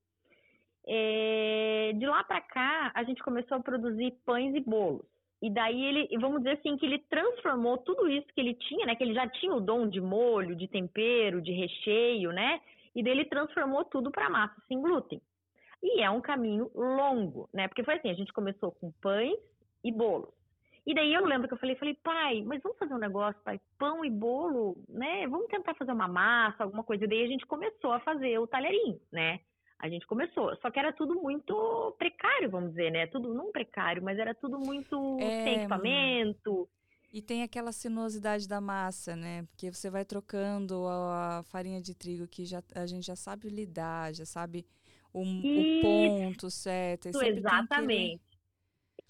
É, 0.86 1.92
de 1.96 2.06
lá 2.06 2.22
para 2.22 2.40
cá 2.40 2.92
a 2.94 3.02
gente 3.02 3.22
começou 3.22 3.56
a 3.56 3.60
produzir 3.60 4.12
pães 4.24 4.54
e 4.54 4.60
bolos. 4.60 5.04
E 5.42 5.50
daí 5.50 5.82
ele, 5.84 6.18
vamos 6.18 6.38
dizer 6.38 6.58
assim, 6.58 6.76
que 6.76 6.84
ele 6.84 6.98
transformou 6.98 7.78
tudo 7.78 8.08
isso 8.08 8.26
que 8.34 8.40
ele 8.40 8.54
tinha, 8.54 8.86
né? 8.86 8.94
Que 8.94 9.02
ele 9.02 9.14
já 9.14 9.26
tinha 9.28 9.54
o 9.54 9.60
dom 9.60 9.88
de 9.88 10.00
molho, 10.00 10.54
de 10.54 10.68
tempero, 10.68 11.40
de 11.40 11.50
recheio, 11.50 12.30
né? 12.30 12.60
E 12.94 13.02
daí 13.02 13.12
ele 13.12 13.24
transformou 13.24 13.84
tudo 13.84 14.10
para 14.10 14.28
massa 14.28 14.54
sem 14.68 14.80
glúten. 14.80 15.20
E 15.82 16.02
é 16.02 16.10
um 16.10 16.20
caminho 16.20 16.70
longo, 16.74 17.48
né? 17.54 17.68
Porque 17.68 17.82
foi 17.82 17.94
assim, 17.94 18.10
a 18.10 18.14
gente 18.14 18.32
começou 18.32 18.70
com 18.72 18.92
pães 19.00 19.38
e 19.84 19.92
bolos. 19.92 20.34
E 20.86 20.94
daí 20.94 21.12
eu 21.12 21.24
lembro 21.24 21.46
que 21.46 21.54
eu 21.54 21.58
falei, 21.58 21.76
falei, 21.76 21.94
pai, 22.02 22.42
mas 22.42 22.62
vamos 22.62 22.78
fazer 22.78 22.94
um 22.94 22.98
negócio, 22.98 23.40
pai, 23.42 23.60
pão 23.78 24.04
e 24.04 24.10
bolo, 24.10 24.76
né? 24.88 25.26
Vamos 25.28 25.46
tentar 25.48 25.74
fazer 25.74 25.92
uma 25.92 26.08
massa, 26.08 26.64
alguma 26.64 26.82
coisa. 26.82 27.04
E 27.04 27.08
daí 27.08 27.24
a 27.24 27.28
gente 27.28 27.46
começou 27.46 27.92
a 27.92 28.00
fazer 28.00 28.38
o 28.38 28.46
talharinho, 28.46 29.00
né? 29.12 29.40
A 29.78 29.88
gente 29.88 30.06
começou. 30.06 30.54
Só 30.56 30.70
que 30.70 30.78
era 30.78 30.92
tudo 30.92 31.14
muito 31.14 31.94
precário, 31.98 32.50
vamos 32.50 32.70
dizer, 32.70 32.90
né? 32.90 33.06
Tudo 33.06 33.32
não 33.34 33.52
precário, 33.52 34.02
mas 34.02 34.18
era 34.18 34.34
tudo 34.34 34.58
muito 34.58 35.18
É, 35.20 35.44
sem 35.44 35.54
equipamento. 35.58 36.68
E 37.12 37.20
tem 37.20 37.42
aquela 37.42 37.72
sinuosidade 37.72 38.48
da 38.48 38.60
massa, 38.60 39.16
né? 39.16 39.44
Porque 39.50 39.72
você 39.72 39.90
vai 39.90 40.04
trocando 40.04 40.86
a 40.86 41.42
farinha 41.44 41.80
de 41.80 41.94
trigo 41.94 42.26
que 42.26 42.44
já, 42.44 42.62
a 42.74 42.86
gente 42.86 43.06
já 43.06 43.16
sabe 43.16 43.48
lidar, 43.48 44.14
já 44.14 44.24
sabe 44.24 44.64
o, 45.12 45.22
o 45.22 45.82
ponto 45.82 46.50
certo. 46.50 47.08
Exatamente. 47.08 48.29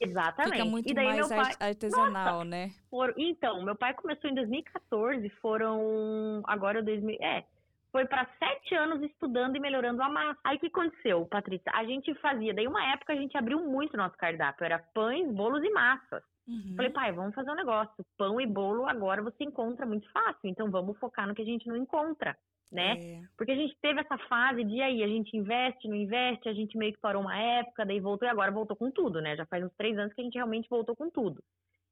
Exatamente. 0.01 0.53
Fica 0.57 0.65
muito 0.65 0.91
e 0.91 0.95
daí 0.95 1.05
mais 1.07 1.19
meu 1.19 1.29
pai, 1.29 1.39
art- 1.39 1.63
artesanal, 1.63 2.45
né? 2.45 2.71
Foram- 2.91 3.15
então, 3.19 3.63
meu 3.63 3.77
pai 3.77 3.93
começou 3.95 4.31
em 4.31 4.35
2014, 4.35 5.29
foram 5.41 6.43
agora 6.47 6.83
2000, 6.83 7.19
é, 7.21 7.45
foi 7.93 8.07
para 8.07 8.27
sete 8.39 8.75
anos 8.75 9.03
estudando 9.03 9.57
e 9.57 9.61
melhorando 9.61 10.03
a 10.03 10.09
massa. 10.09 10.39
Aí 10.45 10.57
o 10.57 10.61
que 10.61 10.69
aconteceu, 10.69 11.27
Patrícia? 11.27 11.71
A 11.75 11.85
gente 11.85 12.15
fazia, 12.15 12.55
daí 12.55 12.67
uma 12.67 12.85
época 12.93 13.13
a 13.13 13.17
gente 13.17 13.37
abriu 13.37 13.61
muito 13.61 13.97
nosso 13.97 14.17
cardápio, 14.17 14.65
era 14.65 14.79
pães, 14.79 15.31
bolos 15.33 15.63
e 15.63 15.71
massas. 15.71 16.23
Uhum. 16.49 16.75
Falei, 16.77 16.91
pai, 16.91 17.13
vamos 17.13 17.35
fazer 17.35 17.51
um 17.51 17.55
negócio. 17.55 18.05
Pão 18.17 18.41
e 18.41 18.47
bolo 18.47 18.89
agora 18.89 19.23
você 19.23 19.45
encontra 19.45 19.85
muito 19.87 20.11
fácil, 20.11 20.41
então 20.45 20.71
vamos 20.71 20.97
focar 20.99 21.27
no 21.29 21.35
que 21.35 21.43
a 21.43 21.45
gente 21.45 21.69
não 21.69 21.77
encontra, 21.77 22.37
né? 22.71 22.93
É. 22.99 23.23
Porque 23.37 23.53
a 23.53 23.57
gente 23.57 23.77
teve 23.81 24.01
essa 24.01 24.17
fase 24.29 24.63
de 24.65 24.81
aí, 24.81 25.03
a 25.03 25.09
gente 25.09 25.37
investe, 25.37 25.89
não 25.89 25.97
investe, 25.97 26.49
a 26.49 26.53
gente 26.53 26.77
meio 26.79 26.93
que 26.93 27.01
parou 27.01 27.23
uma 27.23 27.37
época, 27.37 27.85
daí 27.85 28.01
voltou 28.01 28.27
e 28.27 28.31
agora 28.31 28.51
voltou 28.51 28.77
com 28.77 28.91
tudo, 28.91 29.21
né? 29.21 29.37
Já 29.37 29.45
faz 29.47 29.65
uns 29.65 29.75
três 29.77 29.99
anos 29.99 30.15
que 30.15 30.21
a 30.21 30.25
gente 30.25 30.35
realmente 30.35 30.69
voltou 30.69 30.95
com 30.95 31.11
tudo. 31.11 31.43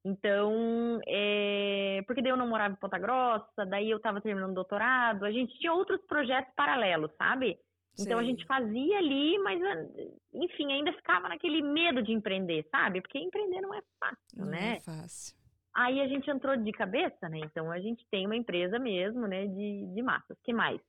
Então, 0.04 1.00
é... 1.06 2.02
porque 2.06 2.22
daí 2.22 2.30
eu 2.30 2.36
não 2.36 2.48
morava 2.48 2.74
em 2.74 2.78
Ponta 2.78 2.98
Grossa, 2.98 3.66
daí 3.66 3.90
eu 3.90 4.00
tava 4.00 4.20
terminando 4.20 4.52
o 4.52 4.54
doutorado, 4.54 5.24
a 5.24 5.32
gente 5.32 5.58
tinha 5.58 5.72
outros 5.72 6.00
projetos 6.06 6.54
paralelos, 6.54 7.10
sabe? 7.18 7.58
Então 7.98 8.18
a 8.18 8.22
Sei. 8.22 8.30
gente 8.30 8.46
fazia 8.46 8.98
ali, 8.98 9.36
mas 9.38 9.60
ah, 9.60 9.86
enfim, 10.34 10.72
ainda 10.72 10.92
ficava 10.92 11.28
naquele 11.28 11.60
medo 11.60 12.00
de 12.00 12.12
empreender, 12.12 12.64
sabe? 12.70 13.00
Porque 13.00 13.18
empreender 13.18 13.60
não 13.60 13.74
é 13.74 13.82
fácil, 13.98 14.18
Não 14.36 14.46
né? 14.46 14.76
é 14.76 14.80
fácil. 14.80 15.36
Aí 15.74 16.00
a 16.00 16.08
gente 16.08 16.28
entrou 16.30 16.56
de 16.56 16.72
cabeça, 16.72 17.28
né? 17.28 17.38
Então 17.44 17.70
a 17.70 17.78
gente 17.80 18.04
tem 18.10 18.26
uma 18.26 18.36
empresa 18.36 18.78
mesmo, 18.78 19.26
né, 19.26 19.46
de, 19.46 19.86
de 19.94 20.02
massas. 20.02 20.36
que 20.42 20.52
mais? 20.52 20.80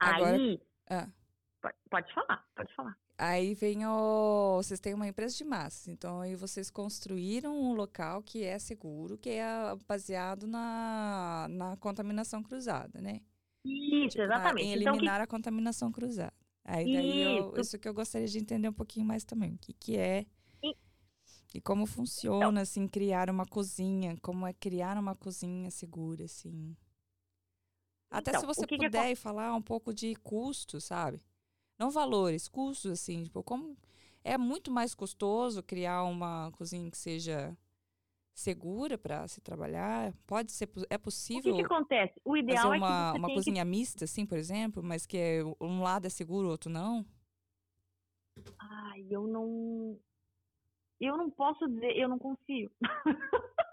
Agora- 0.00 0.36
Aí. 0.36 0.60
Ah. 0.90 1.08
Pode, 1.62 1.76
pode 1.90 2.14
falar, 2.14 2.44
pode 2.54 2.74
falar. 2.74 2.96
Aí 3.18 3.54
vem 3.54 3.86
o. 3.86 4.56
Vocês 4.56 4.78
têm 4.78 4.92
uma 4.92 5.08
empresa 5.08 5.34
de 5.36 5.44
massas, 5.44 5.88
então 5.88 6.20
aí 6.20 6.36
vocês 6.36 6.70
construíram 6.70 7.56
um 7.58 7.72
local 7.72 8.22
que 8.22 8.44
é 8.44 8.58
seguro, 8.58 9.16
que 9.16 9.30
é 9.30 9.46
baseado 9.88 10.46
na, 10.46 11.46
na 11.48 11.76
contaminação 11.78 12.42
cruzada, 12.42 13.00
né? 13.00 13.20
Isso, 13.64 14.10
Tipo, 14.10 14.26
na- 14.28 14.34
exatamente. 14.36 14.66
em 14.66 14.72
Então, 14.80 14.92
que- 14.92 14.98
eliminar 14.98 15.20
a 15.22 15.26
contaminação 15.26 15.90
cruzada. 15.90 16.34
Aí 16.62 16.84
daí 16.92 17.22
eu, 17.22 17.48
Isso. 17.52 17.60
isso 17.60 17.78
que 17.78 17.88
eu 17.88 17.94
gostaria 17.94 18.26
de 18.28 18.38
entender 18.38 18.68
um 18.68 18.72
pouquinho 18.72 19.06
mais 19.06 19.24
também. 19.24 19.54
O 19.54 19.58
que, 19.58 19.72
que 19.72 19.96
é 19.96 20.26
E- 21.56 21.60
como 21.60 21.86
funciona, 21.86 22.60
assim, 22.62 22.86
criar 22.86 23.30
uma 23.30 23.46
cozinha, 23.46 24.16
como 24.22 24.46
é 24.46 24.52
criar 24.52 24.96
uma 24.98 25.14
cozinha 25.14 25.70
segura, 25.70 26.24
assim. 26.24 26.76
Até 28.10 28.30
Então, 28.30 28.40
se 28.40 28.46
você 28.46 28.66
que 28.66 28.76
que 28.78 28.84
puder 28.84 29.16
falar 29.16 29.54
um 29.54 29.62
pouco 29.62 29.92
de 29.92 30.14
custos, 30.16 30.84
sabe? 30.84 31.20
Não 31.78 31.90
valores, 31.90 32.48
custos, 32.48 32.90
assim, 32.92 33.24
tipo, 33.24 33.42
como 33.42 33.76
é 34.24 34.38
muito 34.38 34.70
mais 34.70 34.94
custoso 34.94 35.62
criar 35.62 36.04
uma 36.04 36.50
cozinha 36.52 36.90
que 36.90 36.98
seja 36.98 37.56
segura 38.34 38.98
para 38.98 39.26
se 39.28 39.40
trabalhar? 39.40 40.12
Pode 40.26 40.52
ser, 40.52 40.68
é 40.90 40.96
o 40.96 40.98
que, 40.98 41.02
possível 41.02 41.54
que 41.54 41.62
acontece? 41.62 42.20
O 42.24 42.36
fazer 42.48 42.68
ideal 42.68 42.72
é 42.74 42.78
que 42.80 42.84
uma, 42.84 43.12
uma 43.14 43.30
cozinha 43.30 43.64
mista, 43.64 44.04
assim, 44.04 44.26
por 44.26 44.38
exemplo, 44.38 44.82
mas 44.82 45.06
que 45.06 45.16
é, 45.18 45.44
um 45.60 45.82
lado 45.82 46.06
é 46.06 46.10
seguro, 46.10 46.48
o 46.48 46.50
outro 46.50 46.70
não? 46.70 47.04
que... 47.04 48.54
Ai, 48.58 49.06
eu 49.10 49.26
não... 49.26 49.98
Eu 51.00 51.16
não 51.16 51.30
posso 51.30 51.66
dizer, 51.68 51.96
eu 51.96 52.08
não 52.08 52.18
confio. 52.18 52.70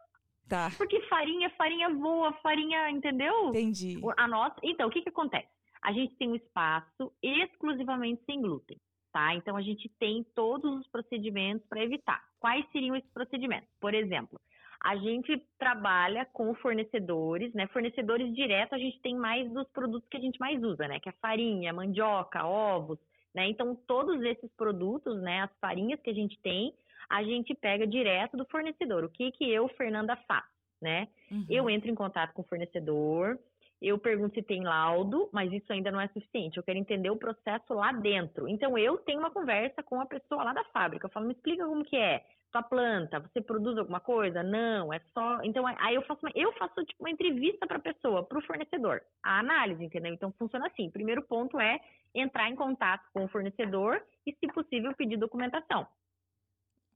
Tá. 0.50 0.70
Porque 0.78 1.02
farinha, 1.08 1.50
farinha 1.52 1.90
voa, 1.90 2.34
farinha, 2.34 2.90
entendeu? 2.92 3.50
Entendi. 3.50 4.00
A 4.18 4.28
nossa, 4.28 4.56
então, 4.62 4.88
o 4.88 4.92
que 4.92 5.02
que 5.02 5.10
acontece? 5.10 5.48
A 5.82 5.92
gente 5.92 6.16
tem 6.16 6.30
um 6.30 6.36
espaço 6.36 7.12
exclusivamente 7.24 8.22
sem 8.26 8.42
glúten, 8.42 8.78
tá? 9.12 9.34
Então 9.36 9.58
a 9.58 9.62
gente 9.62 9.90
tem 9.98 10.24
todos 10.36 10.80
os 10.80 10.88
procedimentos 10.90 11.66
para 11.68 11.84
evitar. 11.84 12.22
Quais 12.40 12.70
seriam 12.72 12.96
esses 12.96 13.10
procedimentos? 13.12 13.70
Por 13.80 13.94
exemplo, 13.94 14.40
a 14.84 14.96
gente 14.98 15.42
trabalha 15.58 16.26
com 16.32 16.54
fornecedores, 16.56 17.54
né? 17.54 17.68
Fornecedores 17.68 18.34
direto, 18.36 18.76
a 18.76 18.78
gente 18.78 19.00
tem 19.02 19.16
mais 19.16 19.50
dos 19.52 19.68
produtos 19.70 20.08
que 20.10 20.18
a 20.18 20.22
gente 20.22 20.40
mais 20.40 20.62
usa, 20.62 20.88
né? 20.88 21.00
Que 21.00 21.10
é 21.10 21.14
farinha, 21.14 21.74
mandioca, 21.74 22.46
ovos, 22.46 23.00
né? 23.34 23.48
Então, 23.48 23.76
todos 23.88 24.22
esses 24.22 24.52
produtos, 24.56 25.22
né? 25.22 25.42
As 25.42 25.52
farinhas 25.60 26.02
que 26.02 26.10
a 26.10 26.14
gente 26.14 26.38
tem, 26.42 26.74
a 27.14 27.24
gente 27.24 27.54
pega 27.54 27.86
direto 27.86 28.36
do 28.36 28.44
fornecedor. 28.46 29.04
O 29.04 29.10
que 29.10 29.32
que 29.32 29.48
eu, 29.48 29.68
Fernanda, 29.70 30.16
faço, 30.28 30.50
né? 30.82 31.08
Uhum. 31.32 31.46
Eu 31.48 31.70
entro 31.70 31.92
em 31.92 31.94
contato 31.96 32.34
com 32.34 32.42
o 32.42 32.46
fornecedor, 32.46 33.38
eu 33.80 34.00
pergunto 34.00 34.34
se 34.34 34.42
tem 34.42 34.64
laudo, 34.64 35.30
mas 35.32 35.52
isso 35.54 35.72
ainda 35.72 35.92
não 35.92 36.02
é 36.02 36.08
suficiente. 36.08 36.58
Eu 36.58 36.64
quero 36.64 36.80
entender 36.80 37.12
o 37.12 37.18
processo 37.18 37.72
lá 37.74 37.92
dentro. 37.92 38.48
Então, 38.48 38.76
eu 38.78 38.98
tenho 38.98 39.20
uma 39.20 39.30
conversa 39.30 39.84
com 39.84 40.02
a 40.02 40.08
pessoa 40.08 40.44
lá 40.44 40.54
da 40.54 40.64
fábrica. 40.66 41.06
Eu 41.06 41.12
falo, 41.12 41.28
me 41.28 41.34
explica 41.34 41.68
como 41.68 41.86
que 41.86 41.98
é 41.98 42.24
tua 42.52 42.64
planta, 42.64 43.20
você 43.20 43.42
produz 43.42 43.78
alguma 43.78 44.00
coisa? 44.00 44.42
Não, 44.42 44.92
é 44.94 45.00
só. 45.14 45.40
Então, 45.44 45.66
aí 45.68 45.96
eu 45.96 46.02
faço 46.04 46.26
uma, 46.26 46.32
eu 46.34 46.52
faço 46.54 46.86
tipo 46.86 47.04
uma 47.04 47.10
entrevista 47.12 47.68
para 47.68 47.78
a 47.78 47.82
pessoa, 47.82 48.24
para 48.24 48.38
o 48.40 48.44
fornecedor. 48.44 49.02
A 49.24 49.40
análise, 49.40 49.84
entendeu? 49.84 50.14
Então 50.14 50.32
funciona 50.40 50.68
assim. 50.68 50.90
Primeiro 50.90 51.22
ponto 51.24 51.60
é 51.60 51.80
entrar 52.14 52.50
em 52.50 52.56
contato 52.56 53.08
com 53.14 53.26
o 53.26 53.28
fornecedor 53.28 54.02
e, 54.26 54.34
se 54.34 54.48
possível, 54.54 54.94
pedir 54.96 55.18
documentação. 55.18 55.86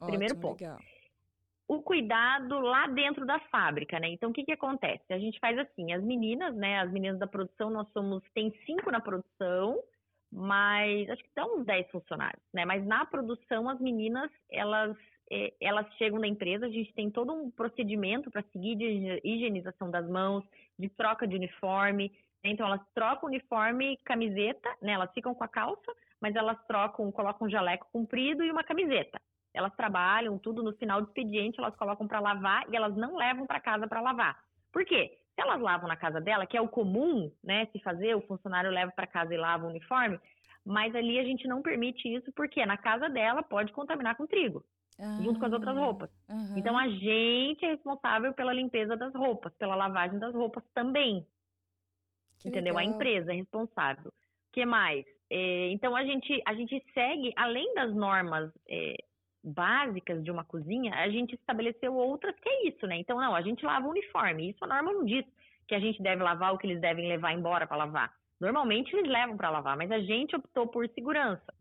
Primeiro 0.05 0.35
Ótimo, 0.35 0.41
ponto. 0.41 0.61
Legal. 0.61 0.79
O 1.67 1.81
cuidado 1.81 2.59
lá 2.59 2.87
dentro 2.87 3.25
da 3.25 3.39
fábrica, 3.51 3.99
né? 3.99 4.07
Então, 4.09 4.29
o 4.29 4.33
que 4.33 4.45
que 4.45 4.53
acontece? 4.53 5.03
A 5.09 5.19
gente 5.19 5.37
faz 5.39 5.57
assim, 5.57 5.91
as 5.91 6.01
meninas, 6.01 6.55
né? 6.55 6.79
As 6.79 6.89
meninas 6.91 7.19
da 7.19 7.27
produção, 7.27 7.69
nós 7.69 7.89
somos, 7.91 8.23
tem 8.33 8.53
cinco 8.65 8.89
na 8.89 9.01
produção, 9.01 9.83
mas 10.31 11.09
acho 11.09 11.21
que 11.21 11.27
estão 11.29 11.57
uns 11.57 11.65
10 11.65 11.89
funcionários, 11.91 12.41
né? 12.53 12.63
Mas 12.63 12.85
na 12.85 13.05
produção, 13.05 13.67
as 13.67 13.79
meninas, 13.81 14.31
elas 14.49 14.95
eh, 15.29 15.53
elas 15.59 15.85
chegam 15.97 16.19
na 16.19 16.27
empresa, 16.27 16.65
a 16.65 16.69
gente 16.69 16.93
tem 16.93 17.11
todo 17.11 17.33
um 17.33 17.51
procedimento 17.51 18.31
para 18.31 18.43
seguir 18.53 18.75
de 18.75 18.85
higi- 18.85 19.21
higienização 19.23 19.91
das 19.91 20.07
mãos, 20.07 20.43
de 20.79 20.89
troca 20.89 21.27
de 21.27 21.35
uniforme. 21.35 22.11
né? 22.43 22.51
Então, 22.51 22.65
elas 22.65 22.81
trocam 22.93 23.27
uniforme 23.27 23.93
e 23.93 23.97
camiseta, 23.97 24.73
né? 24.81 24.93
Elas 24.93 25.11
ficam 25.13 25.35
com 25.35 25.43
a 25.43 25.47
calça, 25.49 25.93
mas 26.21 26.35
elas 26.35 26.57
trocam, 26.65 27.11
colocam 27.11 27.47
um 27.47 27.49
jaleco 27.49 27.87
comprido 27.91 28.43
e 28.43 28.51
uma 28.51 28.63
camiseta. 28.63 29.19
Elas 29.53 29.73
trabalham 29.75 30.37
tudo 30.37 30.61
no 30.63 30.73
final 30.73 31.01
do 31.01 31.07
expediente, 31.07 31.59
elas 31.59 31.75
colocam 31.75 32.07
para 32.07 32.19
lavar 32.19 32.65
e 32.71 32.75
elas 32.75 32.95
não 32.95 33.15
levam 33.15 33.45
para 33.47 33.59
casa 33.59 33.87
para 33.87 34.01
lavar. 34.01 34.37
Por 34.71 34.85
quê? 34.85 35.17
Se 35.35 35.41
elas 35.41 35.59
lavam 35.61 35.87
na 35.87 35.95
casa 35.95 36.19
dela, 36.21 36.45
que 36.45 36.57
é 36.57 36.61
o 36.61 36.67
comum, 36.67 37.31
né, 37.43 37.67
se 37.67 37.79
fazer, 37.79 38.15
o 38.15 38.21
funcionário 38.21 38.71
leva 38.71 38.91
para 38.91 39.07
casa 39.07 39.33
e 39.33 39.37
lava 39.37 39.65
o 39.65 39.69
uniforme, 39.69 40.19
mas 40.65 40.93
ali 40.95 41.19
a 41.19 41.23
gente 41.23 41.47
não 41.47 41.61
permite 41.61 42.07
isso 42.13 42.31
porque 42.33 42.65
na 42.65 42.77
casa 42.77 43.09
dela 43.09 43.43
pode 43.43 43.71
contaminar 43.71 44.15
com 44.17 44.27
trigo 44.27 44.63
junto 45.19 45.39
com 45.39 45.45
as 45.45 45.53
outras 45.53 45.75
Ah, 45.75 45.79
roupas. 45.79 46.09
aham. 46.29 46.57
Então 46.57 46.77
a 46.77 46.87
gente 46.89 47.63
é 47.65 47.69
responsável 47.69 48.33
pela 48.33 48.53
limpeza 48.53 48.95
das 48.97 49.13
roupas, 49.13 49.53
pela 49.55 49.75
lavagem 49.75 50.19
das 50.19 50.33
roupas 50.33 50.63
também. 50.73 51.25
Que 52.39 52.49
entendeu? 52.49 52.77
A 52.77 52.81
legal. 52.81 52.93
empresa 52.95 53.31
é 53.31 53.35
responsável. 53.35 54.09
O 54.09 54.51
que 54.53 54.65
mais? 54.65 55.05
É, 55.29 55.69
então 55.71 55.95
a 55.95 56.03
gente 56.03 56.41
a 56.45 56.53
gente 56.53 56.83
segue 56.93 57.33
além 57.35 57.73
das 57.75 57.93
normas 57.93 58.51
é, 58.69 58.95
básicas 59.47 60.23
de 60.23 60.29
uma 60.31 60.43
cozinha, 60.43 60.93
a 60.95 61.09
gente 61.09 61.35
estabeleceu 61.35 61.93
outras 61.95 62.35
que 62.39 62.49
é 62.49 62.67
isso, 62.67 62.85
né? 62.85 62.97
Então 62.97 63.17
não, 63.17 63.33
a 63.35 63.41
gente 63.41 63.65
lava 63.65 63.87
o 63.87 63.91
uniforme. 63.91 64.49
Isso 64.49 64.63
a 64.63 64.67
norma 64.67 64.91
não 64.93 65.05
diz 65.05 65.25
que 65.67 65.75
a 65.75 65.79
gente 65.79 66.01
deve 66.01 66.21
lavar 66.23 66.51
ou 66.51 66.57
que 66.57 66.67
eles 66.67 66.81
devem 66.81 67.07
levar 67.07 67.33
embora 67.33 67.65
para 67.67 67.77
lavar. 67.77 68.13
Normalmente 68.39 68.95
eles 68.95 69.09
levam 69.09 69.35
para 69.37 69.49
lavar, 69.49 69.75
mas 69.77 69.91
a 69.91 69.99
gente 69.99 70.35
optou 70.35 70.67
por 70.67 70.87
segurança. 70.89 71.53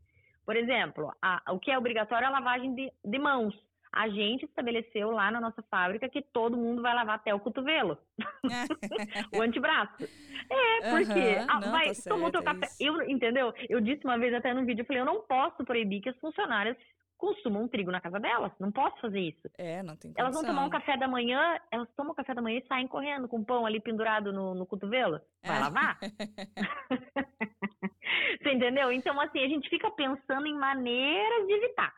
Por 0.45 0.55
exemplo, 0.57 1.13
a- 1.23 1.43
o 1.51 1.59
que 1.59 1.71
é 1.71 1.79
obrigatório 1.79 2.25
é 2.25 2.29
a 2.29 2.31
lavagem 2.33 2.75
de, 2.75 2.93
de 3.05 3.19
mãos. 3.19 3.55
A 3.93 4.09
gente 4.11 4.45
estabeleceu 4.45 5.11
lá 5.11 5.31
na 5.31 5.41
nossa 5.41 5.63
fábrica 5.71 6.07
que 6.09 6.21
todo 6.21 6.57
mundo 6.57 6.83
vai 6.83 6.95
lavar 6.95 7.17
até 7.17 7.35
o 7.35 7.41
cotovelo, 7.41 7.97
o 9.35 9.41
antebraço. 9.43 10.05
É, 10.51 10.91
porque 10.91 11.39
ah, 11.49 11.61
não, 11.61 11.71
vai, 11.73 11.95
tá 11.95 12.11
tomou 12.11 12.31
teu 12.31 12.43
certo, 12.43 12.57
é 12.57 12.61
café. 12.61 12.67
isso. 12.67 12.77
Eu, 12.83 13.03
entendeu? 13.09 13.55
Eu 13.69 13.81
disse 13.81 14.05
uma 14.05 14.19
vez 14.19 14.35
até 14.35 14.53
no 14.53 14.65
vídeo, 14.67 14.83
eu 14.83 14.87
falei, 14.87 15.01
eu 15.01 15.07
não 15.07 15.23
posso 15.23 15.65
proibir 15.65 16.03
que 16.03 16.11
as 16.11 16.19
funcionárias 16.19 16.77
consumam 17.19 17.67
trigo 17.69 17.91
na 17.91 18.01
casa 18.01 18.21
delas. 18.21 18.53
Não 18.61 18.71
posso 18.71 19.01
fazer 19.01 19.21
isso. 19.21 19.49
É, 19.59 19.83
não 19.83 19.97
tem 19.97 20.13
Elas 20.17 20.35
vão 20.35 20.43
tomar 20.45 20.63
um 20.67 20.71
condição. 20.71 20.81
café 20.81 20.99
da 20.99 21.09
manhã, 21.09 21.59
elas 21.71 21.89
tomam 21.97 22.15
café 22.15 22.35
da 22.35 22.43
manhã 22.43 22.59
e 22.59 22.67
saem 22.67 22.87
correndo 22.87 23.27
com 23.29 23.39
o 23.39 23.45
pão 23.45 23.65
ali 23.67 23.81
pendurado 23.81 24.33
no, 24.33 24.55
no 24.55 24.67
cotovelo. 24.67 25.21
Vai 25.45 25.57
É. 25.57 25.61
lavar? 25.61 25.99
Você 28.43 28.53
entendeu? 28.53 28.93
Então, 28.93 29.21
assim, 29.21 29.41
a 29.43 29.49
gente 29.49 29.69
fica 29.69 29.91
pensando 29.91 30.47
em 30.47 30.55
maneiras 30.59 31.47
de 31.47 31.53
evitar, 31.55 31.93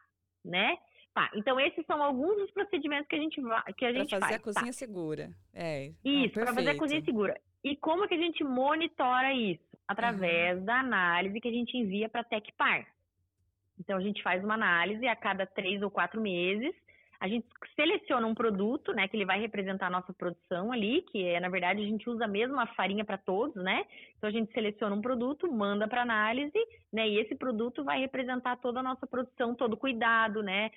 né? 0.45 0.77
Tá, 1.15 1.31
então 1.35 1.59
esses 1.59 1.85
são 1.87 2.01
alguns 2.03 2.37
dos 2.37 2.51
procedimentos 2.53 3.09
que 3.09 3.17
a 3.17 3.19
gente, 3.19 3.41
va- 3.41 3.63
que 3.77 3.85
a 3.85 3.91
Pra 3.91 3.99
gente 4.01 4.11
fazer 4.11 4.21
faz. 4.21 4.37
a 4.37 4.39
cozinha 4.39 4.73
segura. 4.73 5.31
É. 5.53 5.91
Isso, 6.05 6.35
para 6.35 6.55
fazer 6.55 6.71
a 6.71 6.79
cozinha 6.79 7.03
segura. 7.05 7.35
E 7.65 7.77
como 7.77 8.07
que 8.07 8.15
a 8.15 8.19
gente 8.19 8.45
monitora 8.45 9.33
isso? 9.35 9.67
Através 9.89 10.63
da 10.65 10.79
análise 10.81 11.41
que 11.41 11.49
a 11.49 11.53
gente 11.53 11.77
envia 11.77 12.09
para 12.09 12.21
a 12.21 12.25
Tecpar. 12.25 12.87
Então, 13.79 13.97
a 13.97 14.01
gente 14.01 14.23
faz 14.23 14.43
uma 14.43 14.55
análise 14.55 15.07
a 15.07 15.17
cada 15.17 15.47
três 15.47 15.83
ou 15.83 15.91
quatro 15.91 16.21
meses. 16.21 16.75
A 17.21 17.27
gente 17.27 17.47
seleciona 17.75 18.27
um 18.27 18.35
produto, 18.35 18.93
né, 18.93 19.09
que 19.09 19.17
ele 19.17 19.25
vai 19.25 19.41
representar 19.41 19.89
a 19.89 19.91
nossa 19.91 20.13
produção 20.13 20.71
ali, 20.71 21.03
que 21.11 21.25
é, 21.25 21.41
na 21.41 21.49
verdade, 21.49 21.83
a 21.83 21.87
gente 21.87 22.09
usa 22.09 22.25
a 22.25 22.29
mesma 22.29 22.65
farinha 22.75 23.05
para 23.05 23.19
todos, 23.19 23.57
né? 23.57 23.85
Então, 24.17 24.29
a 24.29 24.33
gente 24.33 24.53
seleciona 24.53 24.95
um 24.95 25.03
produto, 25.03 25.51
manda 25.51 25.89
para 25.89 26.03
análise, 26.03 26.59
né? 26.93 27.09
E 27.09 27.19
esse 27.19 27.35
produto 27.35 27.83
vai 27.83 27.99
representar 27.99 28.57
toda 28.59 28.79
a 28.79 28.85
nossa 28.85 29.07
produção, 29.07 29.55
todo 29.55 29.73
o 29.73 29.77
cuidado, 29.77 30.43
né? 30.43 30.71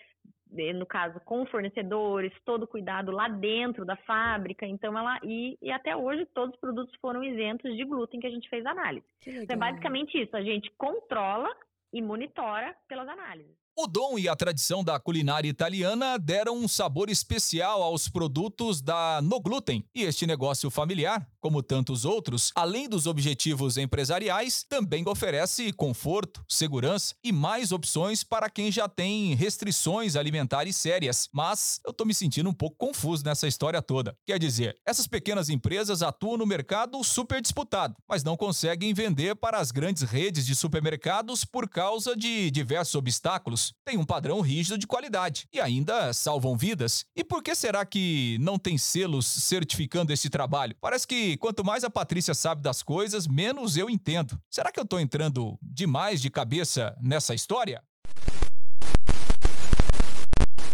no 0.76 0.86
caso, 0.86 1.20
com 1.22 1.46
fornecedores, 1.46 2.34
todo 2.44 2.68
cuidado 2.68 3.12
lá 3.12 3.28
dentro 3.30 3.86
da 3.86 3.96
fábrica. 3.96 4.66
Então, 4.66 4.98
ela. 4.98 5.18
E, 5.24 5.58
e 5.62 5.72
até 5.72 5.96
hoje, 5.96 6.26
todos 6.34 6.54
os 6.54 6.60
produtos 6.60 6.94
foram 7.00 7.24
isentos 7.24 7.76
de 7.76 7.86
glúten 7.86 8.20
que 8.20 8.28
a 8.28 8.32
gente 8.32 8.50
fez 8.50 8.66
análise. 8.66 9.06
Que 9.22 9.30
Então, 9.30 9.56
é 9.56 9.60
basicamente 9.60 10.22
isso: 10.22 10.36
a 10.36 10.42
gente 10.42 10.70
controla 10.72 11.50
e 11.94 12.02
monitora 12.02 12.76
pelas 12.88 13.08
análises. 13.08 13.62
O 13.78 13.88
dom 13.88 14.20
e 14.20 14.28
a 14.28 14.36
tradição 14.36 14.84
da 14.84 15.00
culinária 15.00 15.48
italiana 15.48 16.20
deram 16.20 16.58
um 16.58 16.68
sabor 16.68 17.10
especial 17.10 17.82
aos 17.82 18.10
produtos 18.10 18.82
da 18.82 19.22
No 19.22 19.40
Glúten. 19.40 19.88
E 19.96 20.04
este 20.04 20.28
negócio 20.28 20.70
familiar, 20.70 21.26
como 21.42 21.64
tantos 21.64 22.06
outros, 22.06 22.52
além 22.56 22.88
dos 22.88 23.08
objetivos 23.08 23.76
empresariais, 23.76 24.64
também 24.64 25.04
oferece 25.08 25.74
conforto, 25.74 26.46
segurança 26.48 27.16
e 27.24 27.32
mais 27.32 27.72
opções 27.72 28.24
para 28.24 28.50
quem 28.50 28.72
já 28.72 28.88
tem 28.88 29.34
restrições 29.34 30.16
alimentares 30.16 30.78
sérias. 30.78 31.28
Mas 31.34 31.82
eu 31.86 31.92
tô 31.92 32.06
me 32.06 32.14
sentindo 32.14 32.50
um 32.50 32.54
pouco 32.54 32.78
confuso 32.78 33.26
nessa 33.26 33.48
história 33.48 33.82
toda. 33.82 34.16
Quer 34.26 34.38
dizer, 34.38 34.78
essas 34.86 35.08
pequenas 35.08 35.50
empresas 35.50 36.04
atuam 36.04 36.38
no 36.38 36.46
mercado 36.46 37.04
super 37.04 37.42
disputado, 37.42 37.96
mas 38.08 38.24
não 38.24 38.38
conseguem 38.38 38.94
vender 38.94 39.36
para 39.36 39.58
as 39.58 39.72
grandes 39.72 40.04
redes 40.04 40.46
de 40.46 40.56
supermercados 40.56 41.44
por 41.44 41.68
causa 41.68 42.16
de 42.16 42.52
diversos 42.52 42.96
obstáculos. 42.96 43.74
Tem 43.84 43.98
um 43.98 44.06
padrão 44.06 44.42
rígido 44.42 44.78
de 44.78 44.86
qualidade 44.86 45.48
e 45.52 45.60
ainda 45.60 46.14
salvam 46.14 46.56
vidas. 46.56 47.06
E 47.16 47.24
por 47.24 47.42
que 47.42 47.56
será 47.56 47.84
que 47.84 48.38
não 48.40 48.60
tem 48.60 48.78
selos 48.78 49.26
certificando 49.26 50.14
esse 50.14 50.30
trabalho? 50.30 50.76
Parece 50.80 51.08
que 51.08 51.31
quanto 51.38 51.64
mais 51.64 51.84
a 51.84 51.90
Patrícia 51.90 52.34
sabe 52.34 52.62
das 52.62 52.82
coisas, 52.82 53.28
menos 53.28 53.78
eu 53.78 53.90
entendo. 53.90 54.40
Será 54.50 54.72
que 54.72 54.80
eu 54.80 54.86
tô 54.86 55.00
entrando 55.00 55.58
demais 55.62 56.22
de 56.22 56.30
cabeça 56.30 56.98
nessa 57.02 57.34
história? 57.34 57.84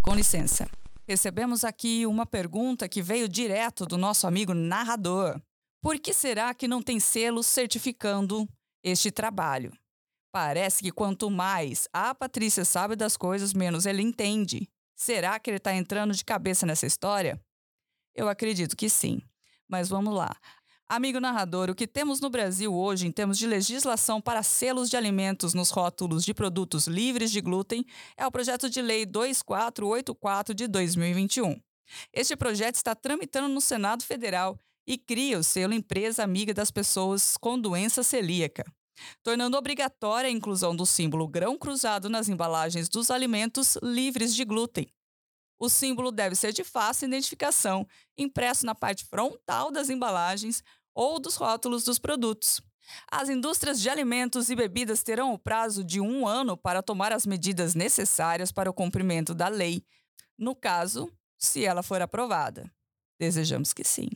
Com 0.01 0.15
licença. 0.15 0.69
Recebemos 1.07 1.63
aqui 1.63 2.05
uma 2.05 2.25
pergunta 2.25 2.87
que 2.89 3.01
veio 3.01 3.29
direto 3.29 3.85
do 3.85 3.97
nosso 3.97 4.27
amigo 4.27 4.53
narrador. 4.53 5.41
Por 5.81 5.99
que 5.99 6.13
será 6.13 6.53
que 6.53 6.67
não 6.67 6.81
tem 6.81 6.99
selo 6.99 7.43
certificando 7.43 8.47
este 8.83 9.11
trabalho? 9.11 9.71
Parece 10.33 10.83
que 10.83 10.91
quanto 10.91 11.29
mais 11.31 11.87
a 11.93 12.13
Patrícia 12.13 12.65
sabe 12.65 12.95
das 12.95 13.15
coisas, 13.15 13.53
menos 13.53 13.85
ele 13.85 14.01
entende. 14.01 14.67
Será 14.95 15.39
que 15.39 15.49
ele 15.49 15.57
está 15.57 15.73
entrando 15.73 16.13
de 16.13 16.25
cabeça 16.25 16.65
nessa 16.65 16.85
história? 16.85 17.39
Eu 18.15 18.27
acredito 18.27 18.75
que 18.75 18.89
sim. 18.89 19.21
Mas 19.67 19.89
vamos 19.89 20.13
lá. 20.13 20.35
Amigo 20.89 21.19
narrador, 21.19 21.69
o 21.69 21.75
que 21.75 21.85
temos 21.85 22.21
no 22.21 22.29
Brasil 22.29 22.73
hoje 22.73 23.07
em 23.07 23.11
termos 23.11 23.37
de 23.37 23.45
legislação 23.45 24.21
para 24.21 24.41
selos 24.41 24.89
de 24.89 24.95
alimentos 24.95 25.53
nos 25.53 25.69
rótulos 25.69 26.23
de 26.23 26.33
produtos 26.33 26.87
livres 26.87 27.29
de 27.29 27.41
glúten 27.41 27.85
é 28.15 28.25
o 28.25 28.31
projeto 28.31 28.69
de 28.69 28.81
lei 28.81 29.05
2484 29.05 30.55
de 30.55 30.65
2021. 30.65 31.59
Este 32.13 32.37
projeto 32.37 32.75
está 32.75 32.95
tramitando 32.95 33.49
no 33.49 33.59
Senado 33.59 34.03
Federal 34.03 34.57
e 34.87 34.97
cria 34.97 35.37
o 35.37 35.43
selo 35.43 35.73
Empresa 35.73 36.23
Amiga 36.23 36.53
das 36.53 36.71
Pessoas 36.71 37.35
com 37.35 37.59
Doença 37.59 38.01
Celíaca, 38.01 38.63
tornando 39.21 39.57
obrigatória 39.57 40.29
a 40.29 40.31
inclusão 40.31 40.73
do 40.73 40.85
símbolo 40.85 41.27
grão 41.27 41.57
cruzado 41.57 42.09
nas 42.09 42.29
embalagens 42.29 42.87
dos 42.87 43.11
alimentos 43.11 43.77
livres 43.83 44.33
de 44.33 44.45
glúten. 44.45 44.87
O 45.59 45.69
símbolo 45.69 46.11
deve 46.11 46.35
ser 46.35 46.53
de 46.53 46.63
fácil 46.63 47.07
identificação, 47.07 47.87
impresso 48.17 48.65
na 48.65 48.75
parte 48.75 49.05
frontal 49.05 49.71
das 49.71 49.89
embalagens 49.89 50.63
ou 50.93 51.19
dos 51.19 51.35
rótulos 51.35 51.83
dos 51.83 51.97
produtos. 51.97 52.61
As 53.11 53.27
indústrias 53.29 53.81
de 53.81 53.89
alimentos 53.89 54.49
e 54.49 54.55
bebidas 54.55 55.03
terão 55.03 55.33
o 55.33 55.39
prazo 55.39 55.83
de 55.83 55.99
um 55.99 56.27
ano 56.27 56.55
para 56.55 56.81
tomar 56.81 57.11
as 57.11 57.25
medidas 57.25 57.75
necessárias 57.75 58.51
para 58.51 58.69
o 58.69 58.73
cumprimento 58.73 59.33
da 59.33 59.47
lei, 59.47 59.83
no 60.37 60.55
caso, 60.55 61.11
se 61.37 61.65
ela 61.65 61.83
for 61.83 62.01
aprovada. 62.01 62.71
Desejamos 63.19 63.73
que 63.73 63.83
sim. 63.83 64.09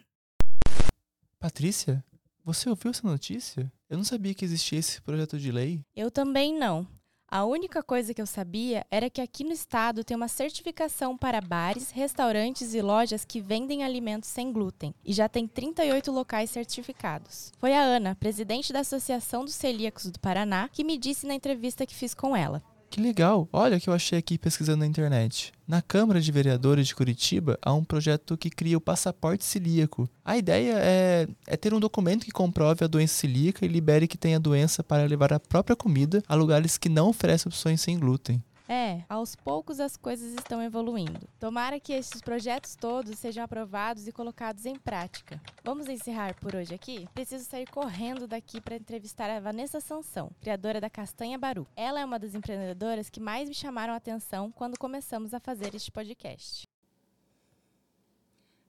Patrícia, 1.39 2.03
você 2.45 2.69
ouviu 2.69 2.91
essa 2.91 3.05
notícia? 3.05 3.71
Eu 3.89 3.97
não 3.97 4.03
sabia 4.03 4.33
que 4.33 4.45
existia 4.45 4.79
esse 4.79 5.01
projeto 5.01 5.37
de 5.37 5.51
lei. 5.51 5.83
Eu 5.95 6.09
também 6.09 6.57
não. 6.57 6.87
A 7.33 7.45
única 7.45 7.81
coisa 7.81 8.13
que 8.13 8.21
eu 8.21 8.25
sabia 8.25 8.85
era 8.91 9.09
que 9.09 9.21
aqui 9.21 9.45
no 9.45 9.53
estado 9.53 10.03
tem 10.03 10.17
uma 10.17 10.27
certificação 10.27 11.17
para 11.17 11.39
bares, 11.39 11.89
restaurantes 11.89 12.73
e 12.73 12.81
lojas 12.81 13.23
que 13.23 13.39
vendem 13.39 13.85
alimentos 13.85 14.27
sem 14.27 14.51
glúten 14.51 14.93
e 15.05 15.13
já 15.13 15.29
tem 15.29 15.47
38 15.47 16.11
locais 16.11 16.49
certificados. 16.49 17.53
Foi 17.57 17.73
a 17.73 17.81
Ana, 17.81 18.15
presidente 18.15 18.73
da 18.73 18.81
Associação 18.81 19.45
dos 19.45 19.53
Celíacos 19.53 20.07
do 20.07 20.19
Paraná, 20.19 20.67
que 20.73 20.83
me 20.83 20.97
disse 20.97 21.25
na 21.25 21.33
entrevista 21.33 21.85
que 21.85 21.95
fiz 21.95 22.13
com 22.13 22.35
ela. 22.35 22.61
Que 22.91 22.99
legal! 22.99 23.47
Olha 23.53 23.77
o 23.77 23.79
que 23.79 23.89
eu 23.89 23.93
achei 23.93 24.19
aqui 24.19 24.37
pesquisando 24.37 24.79
na 24.79 24.85
internet. 24.85 25.53
Na 25.65 25.81
Câmara 25.81 26.19
de 26.19 26.29
Vereadores 26.29 26.87
de 26.87 26.93
Curitiba 26.93 27.57
há 27.61 27.73
um 27.73 27.85
projeto 27.85 28.37
que 28.37 28.49
cria 28.49 28.77
o 28.77 28.81
passaporte 28.81 29.45
celíaco. 29.45 30.09
A 30.25 30.35
ideia 30.35 30.73
é, 30.75 31.27
é 31.47 31.55
ter 31.55 31.73
um 31.73 31.79
documento 31.79 32.25
que 32.25 32.31
comprove 32.31 32.83
a 32.83 32.89
doença 32.89 33.13
celíaca 33.13 33.65
e 33.65 33.69
libere 33.69 34.09
que 34.09 34.17
tenha 34.17 34.41
doença 34.41 34.83
para 34.83 35.05
levar 35.05 35.31
a 35.31 35.39
própria 35.39 35.73
comida 35.73 36.21
a 36.27 36.35
lugares 36.35 36.77
que 36.77 36.89
não 36.89 37.07
oferecem 37.07 37.47
opções 37.47 37.79
sem 37.79 37.97
glúten. 37.97 38.43
É, 38.73 39.03
aos 39.09 39.35
poucos 39.35 39.81
as 39.81 39.97
coisas 39.97 40.33
estão 40.33 40.63
evoluindo. 40.63 41.27
Tomara 41.37 41.77
que 41.77 41.91
estes 41.91 42.21
projetos 42.21 42.73
todos 42.73 43.19
sejam 43.19 43.43
aprovados 43.43 44.07
e 44.07 44.13
colocados 44.13 44.65
em 44.65 44.79
prática. 44.79 45.41
Vamos 45.61 45.89
encerrar 45.89 46.39
por 46.39 46.55
hoje 46.55 46.73
aqui? 46.73 47.05
Preciso 47.13 47.43
sair 47.43 47.69
correndo 47.69 48.25
daqui 48.27 48.61
para 48.61 48.77
entrevistar 48.77 49.29
a 49.29 49.41
Vanessa 49.41 49.81
Sansão, 49.81 50.31
criadora 50.39 50.79
da 50.79 50.89
Castanha 50.89 51.37
Baru. 51.37 51.67
Ela 51.75 51.99
é 51.99 52.05
uma 52.05 52.17
das 52.17 52.33
empreendedoras 52.33 53.09
que 53.09 53.19
mais 53.19 53.49
me 53.49 53.53
chamaram 53.53 53.93
a 53.93 53.97
atenção 53.97 54.49
quando 54.49 54.79
começamos 54.79 55.33
a 55.33 55.39
fazer 55.41 55.75
este 55.75 55.91
podcast. 55.91 56.65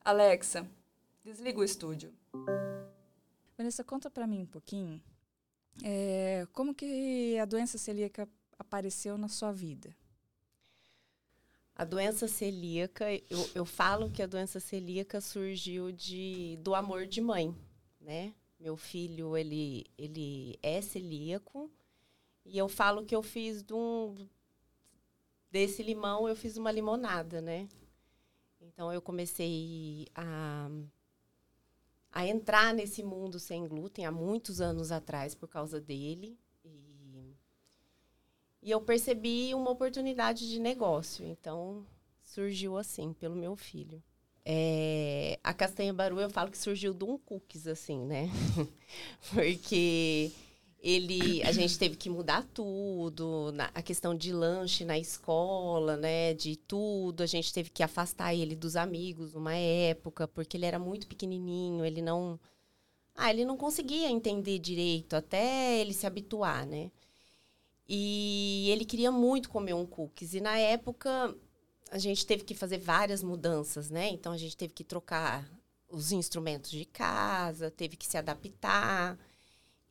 Alexa, 0.04 0.68
desliga 1.24 1.60
o 1.60 1.64
estúdio. 1.64 2.12
Vanessa, 3.56 3.84
conta 3.84 4.10
para 4.10 4.26
mim 4.26 4.42
um 4.42 4.46
pouquinho 4.46 5.00
é, 5.84 6.44
como 6.52 6.74
que 6.74 7.38
a 7.38 7.44
doença 7.44 7.78
celíaca 7.78 8.28
apareceu 8.62 9.18
na 9.18 9.28
sua 9.28 9.52
vida? 9.52 9.94
A 11.74 11.84
doença 11.84 12.28
celíaca, 12.28 13.06
eu, 13.30 13.50
eu 13.54 13.64
falo 13.64 14.10
que 14.10 14.22
a 14.22 14.26
doença 14.26 14.60
celíaca 14.60 15.20
surgiu 15.20 15.90
de, 15.92 16.58
do 16.62 16.74
amor 16.74 17.06
de 17.06 17.20
mãe, 17.20 17.54
né? 18.00 18.34
Meu 18.58 18.76
filho, 18.76 19.36
ele, 19.36 19.86
ele 19.98 20.58
é 20.62 20.80
celíaco 20.80 21.70
e 22.44 22.58
eu 22.58 22.68
falo 22.68 23.04
que 23.04 23.14
eu 23.14 23.22
fiz 23.22 23.62
de 23.62 23.72
um, 23.72 24.14
desse 25.50 25.82
limão, 25.82 26.28
eu 26.28 26.34
fiz 26.34 26.56
uma 26.56 26.70
limonada, 26.70 27.40
né? 27.40 27.68
Então, 28.60 28.92
eu 28.92 29.02
comecei 29.02 30.06
a, 30.14 30.70
a 32.10 32.26
entrar 32.26 32.72
nesse 32.72 33.02
mundo 33.02 33.38
sem 33.38 33.66
glúten 33.66 34.06
há 34.06 34.12
muitos 34.12 34.60
anos 34.60 34.92
atrás 34.92 35.34
por 35.34 35.48
causa 35.48 35.80
dele. 35.80 36.38
E 36.64 36.91
eu 38.70 38.80
percebi 38.80 39.54
uma 39.54 39.70
oportunidade 39.70 40.48
de 40.48 40.60
negócio. 40.60 41.26
Então, 41.26 41.84
surgiu 42.24 42.76
assim, 42.76 43.12
pelo 43.12 43.34
meu 43.34 43.56
filho. 43.56 44.02
É, 44.44 45.38
a 45.42 45.54
castanha 45.54 45.92
baru 45.92 46.20
eu 46.20 46.28
falo 46.28 46.50
que 46.50 46.58
surgiu 46.58 46.92
de 46.92 47.04
um 47.04 47.16
cookies, 47.16 47.66
assim, 47.66 47.98
né? 48.04 48.28
Porque 49.32 50.32
ele, 50.82 51.42
a 51.44 51.52
gente 51.52 51.78
teve 51.78 51.96
que 51.96 52.10
mudar 52.10 52.44
tudo, 52.52 53.52
na, 53.52 53.70
a 53.72 53.80
questão 53.80 54.16
de 54.16 54.32
lanche 54.32 54.84
na 54.84 54.98
escola, 54.98 55.96
né? 55.96 56.34
De 56.34 56.56
tudo, 56.56 57.22
a 57.22 57.26
gente 57.26 57.52
teve 57.52 57.70
que 57.70 57.82
afastar 57.84 58.34
ele 58.34 58.56
dos 58.56 58.74
amigos 58.74 59.34
uma 59.34 59.54
época, 59.54 60.26
porque 60.26 60.56
ele 60.56 60.66
era 60.66 60.78
muito 60.78 61.06
pequenininho, 61.06 61.84
ele 61.84 62.02
não, 62.02 62.38
ah, 63.14 63.30
ele 63.30 63.44
não 63.44 63.56
conseguia 63.56 64.10
entender 64.10 64.58
direito 64.58 65.14
até 65.14 65.78
ele 65.78 65.92
se 65.94 66.06
habituar, 66.06 66.66
né? 66.66 66.90
E 67.88 68.68
ele 68.70 68.84
queria 68.84 69.10
muito 69.10 69.50
comer 69.50 69.74
um 69.74 69.86
cookies. 69.86 70.34
E 70.34 70.40
na 70.40 70.56
época 70.56 71.34
a 71.90 71.98
gente 71.98 72.26
teve 72.26 72.44
que 72.44 72.54
fazer 72.54 72.78
várias 72.78 73.22
mudanças, 73.22 73.90
né? 73.90 74.08
Então 74.10 74.32
a 74.32 74.38
gente 74.38 74.56
teve 74.56 74.72
que 74.72 74.84
trocar 74.84 75.46
os 75.88 76.10
instrumentos 76.10 76.70
de 76.70 76.84
casa, 76.86 77.70
teve 77.70 77.96
que 77.96 78.06
se 78.06 78.16
adaptar. 78.16 79.18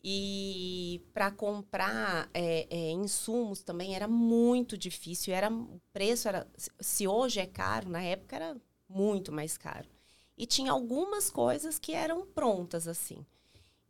E 0.03 0.99
para 1.13 1.29
comprar 1.29 2.27
é, 2.33 2.65
é, 2.69 2.91
insumos 2.91 3.61
também 3.61 3.95
era 3.95 4.07
muito 4.07 4.75
difícil. 4.77 5.33
Era, 5.33 5.51
o 5.51 5.79
preço 5.93 6.27
era. 6.27 6.47
Se 6.79 7.07
hoje 7.07 7.39
é 7.39 7.45
caro, 7.45 7.87
na 7.89 8.01
época 8.01 8.35
era 8.35 8.57
muito 8.89 9.31
mais 9.31 9.57
caro. 9.57 9.87
E 10.35 10.47
tinha 10.47 10.71
algumas 10.71 11.29
coisas 11.29 11.77
que 11.77 11.93
eram 11.93 12.25
prontas, 12.25 12.87
assim. 12.87 13.23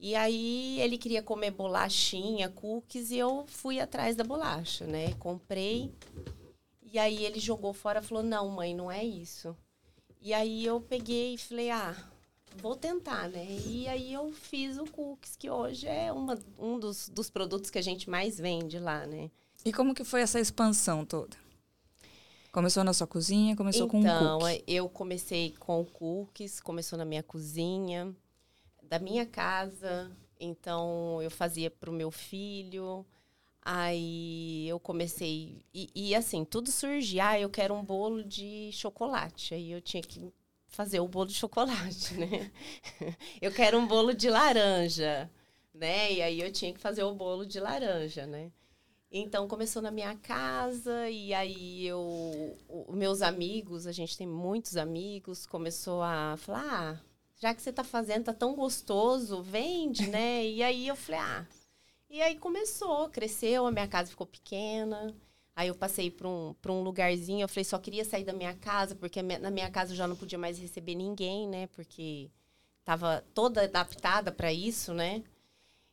E 0.03 0.15
aí 0.15 0.81
ele 0.81 0.97
queria 0.97 1.21
comer 1.21 1.51
bolachinha, 1.51 2.49
cookies, 2.49 3.11
e 3.11 3.19
eu 3.19 3.45
fui 3.47 3.79
atrás 3.79 4.15
da 4.15 4.23
bolacha, 4.23 4.87
né? 4.87 5.13
Comprei. 5.19 5.93
E 6.81 6.97
aí 6.97 7.23
ele 7.23 7.39
jogou 7.39 7.71
fora 7.71 7.99
e 7.99 8.03
falou: 8.03 8.23
Não, 8.23 8.49
mãe, 8.49 8.73
não 8.73 8.91
é 8.91 9.03
isso. 9.03 9.55
E 10.19 10.33
aí 10.33 10.65
eu 10.65 10.81
peguei 10.81 11.35
e 11.35 11.37
falei: 11.37 11.69
Ah, 11.69 11.95
vou 12.57 12.75
tentar, 12.75 13.29
né? 13.29 13.45
E 13.67 13.87
aí 13.87 14.11
eu 14.11 14.31
fiz 14.31 14.79
o 14.79 14.85
cookies, 14.85 15.35
que 15.35 15.51
hoje 15.51 15.85
é 15.85 16.11
uma, 16.11 16.35
um 16.57 16.79
dos, 16.79 17.07
dos 17.07 17.29
produtos 17.29 17.69
que 17.69 17.77
a 17.77 17.83
gente 17.83 18.09
mais 18.09 18.39
vende 18.39 18.79
lá, 18.79 19.05
né? 19.05 19.29
E 19.63 19.71
como 19.71 19.93
que 19.93 20.03
foi 20.03 20.21
essa 20.21 20.39
expansão 20.39 21.05
toda? 21.05 21.37
Começou 22.51 22.83
na 22.83 22.91
sua 22.91 23.05
cozinha, 23.05 23.55
começou 23.55 23.85
então, 23.85 24.01
com 24.01 24.07
um 24.07 24.37
cookie? 24.39 24.55
Então, 24.55 24.63
eu 24.65 24.89
comecei 24.89 25.53
com 25.59 25.85
cookies, 25.85 26.59
começou 26.59 26.97
na 26.97 27.05
minha 27.05 27.21
cozinha 27.21 28.15
da 28.91 28.99
minha 28.99 29.25
casa. 29.25 30.11
Então, 30.37 31.21
eu 31.21 31.31
fazia 31.31 31.71
para 31.71 31.89
o 31.89 31.93
meu 31.93 32.11
filho. 32.11 33.05
Aí 33.61 34.67
eu 34.67 34.81
comecei. 34.81 35.63
E, 35.73 35.89
e, 35.95 36.13
assim, 36.13 36.43
tudo 36.43 36.69
surgia. 36.69 37.29
Ah, 37.29 37.39
eu 37.39 37.49
quero 37.49 37.73
um 37.73 37.85
bolo 37.85 38.21
de 38.21 38.69
chocolate. 38.73 39.53
Aí 39.53 39.71
eu 39.71 39.79
tinha 39.79 40.03
que 40.03 40.33
fazer 40.67 40.99
o 40.99 41.07
bolo 41.07 41.27
de 41.27 41.35
chocolate, 41.35 42.15
né? 42.19 42.51
eu 43.41 43.51
quero 43.53 43.77
um 43.77 43.87
bolo 43.87 44.13
de 44.13 44.29
laranja, 44.29 45.29
né? 45.73 46.11
E 46.11 46.21
aí 46.21 46.41
eu 46.41 46.51
tinha 46.51 46.73
que 46.73 46.79
fazer 46.79 47.03
o 47.03 47.13
bolo 47.13 47.45
de 47.45 47.59
laranja, 47.59 48.25
né? 48.25 48.51
Então 49.11 49.47
começou 49.47 49.81
na 49.81 49.91
minha 49.91 50.15
casa 50.15 51.09
e 51.09 51.33
aí 51.33 51.85
eu, 51.85 52.57
meus 52.89 53.21
amigos, 53.21 53.85
a 53.85 53.91
gente 53.91 54.17
tem 54.17 54.25
muitos 54.25 54.77
amigos, 54.77 55.45
começou 55.45 56.01
a 56.01 56.37
falar, 56.37 56.63
ah, 56.63 57.10
já 57.41 57.55
que 57.55 57.61
você 57.61 57.73
tá 57.73 57.83
fazendo, 57.83 58.25
tá 58.25 58.33
tão 58.33 58.53
gostoso, 58.55 59.41
vende, 59.41 60.07
né? 60.07 60.45
E 60.45 60.61
aí 60.61 60.87
eu 60.87 60.95
falei, 60.95 61.19
ah. 61.21 61.45
E 62.09 62.21
aí 62.21 62.37
começou, 62.37 63.09
cresceu, 63.09 63.65
a 63.65 63.71
minha 63.71 63.87
casa 63.87 64.11
ficou 64.11 64.27
pequena. 64.27 65.15
Aí 65.55 65.67
eu 65.69 65.75
passei 65.75 66.11
para 66.11 66.27
um, 66.27 66.55
um 66.69 66.81
lugarzinho, 66.83 67.41
eu 67.41 67.47
falei, 67.49 67.63
só 67.63 67.79
queria 67.79 68.05
sair 68.05 68.23
da 68.23 68.33
minha 68.33 68.53
casa, 68.53 68.95
porque 68.95 69.21
na 69.21 69.49
minha 69.49 69.71
casa 69.71 69.91
eu 69.91 69.97
já 69.97 70.07
não 70.07 70.15
podia 70.15 70.37
mais 70.37 70.59
receber 70.59 70.93
ninguém, 70.95 71.47
né? 71.47 71.67
Porque 71.67 72.29
tava 72.85 73.23
toda 73.33 73.63
adaptada 73.63 74.31
para 74.31 74.53
isso, 74.53 74.93
né? 74.93 75.23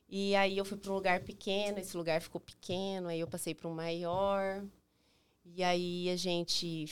E 0.07 0.35
aí 0.35 0.57
eu 0.57 0.65
fui 0.65 0.77
para 0.77 0.91
um 0.91 0.95
lugar 0.95 1.21
pequeno, 1.21 1.79
esse 1.79 1.95
lugar 1.97 2.21
ficou 2.21 2.41
pequeno, 2.41 3.09
aí 3.09 3.19
eu 3.19 3.27
passei 3.27 3.55
para 3.55 3.67
um 3.67 3.73
maior. 3.73 4.63
E 5.45 5.63
aí 5.63 6.09
a 6.09 6.15
gente 6.15 6.85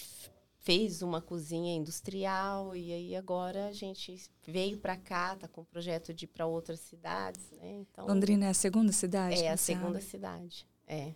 fez 0.68 1.02
uma 1.02 1.22
cozinha 1.22 1.74
industrial 1.74 2.76
e 2.76 2.92
aí 2.92 3.16
agora 3.16 3.68
a 3.68 3.72
gente 3.72 4.22
veio 4.46 4.78
para 4.78 4.98
cá, 4.98 5.34
tá 5.34 5.48
com 5.48 5.62
o 5.62 5.66
projeto 5.66 6.14
de 6.14 6.26
ir 6.26 6.28
para 6.28 6.46
outras 6.46 6.82
cidades, 6.82 7.50
né? 7.52 7.72
Então 7.72 8.06
Londrina 8.06 8.48
é 8.48 8.50
a 8.50 8.54
segunda 8.54 8.92
cidade? 8.92 9.42
É 9.42 9.50
a 9.50 9.56
segunda 9.56 10.02
cidade, 10.02 10.68
é. 10.86 11.14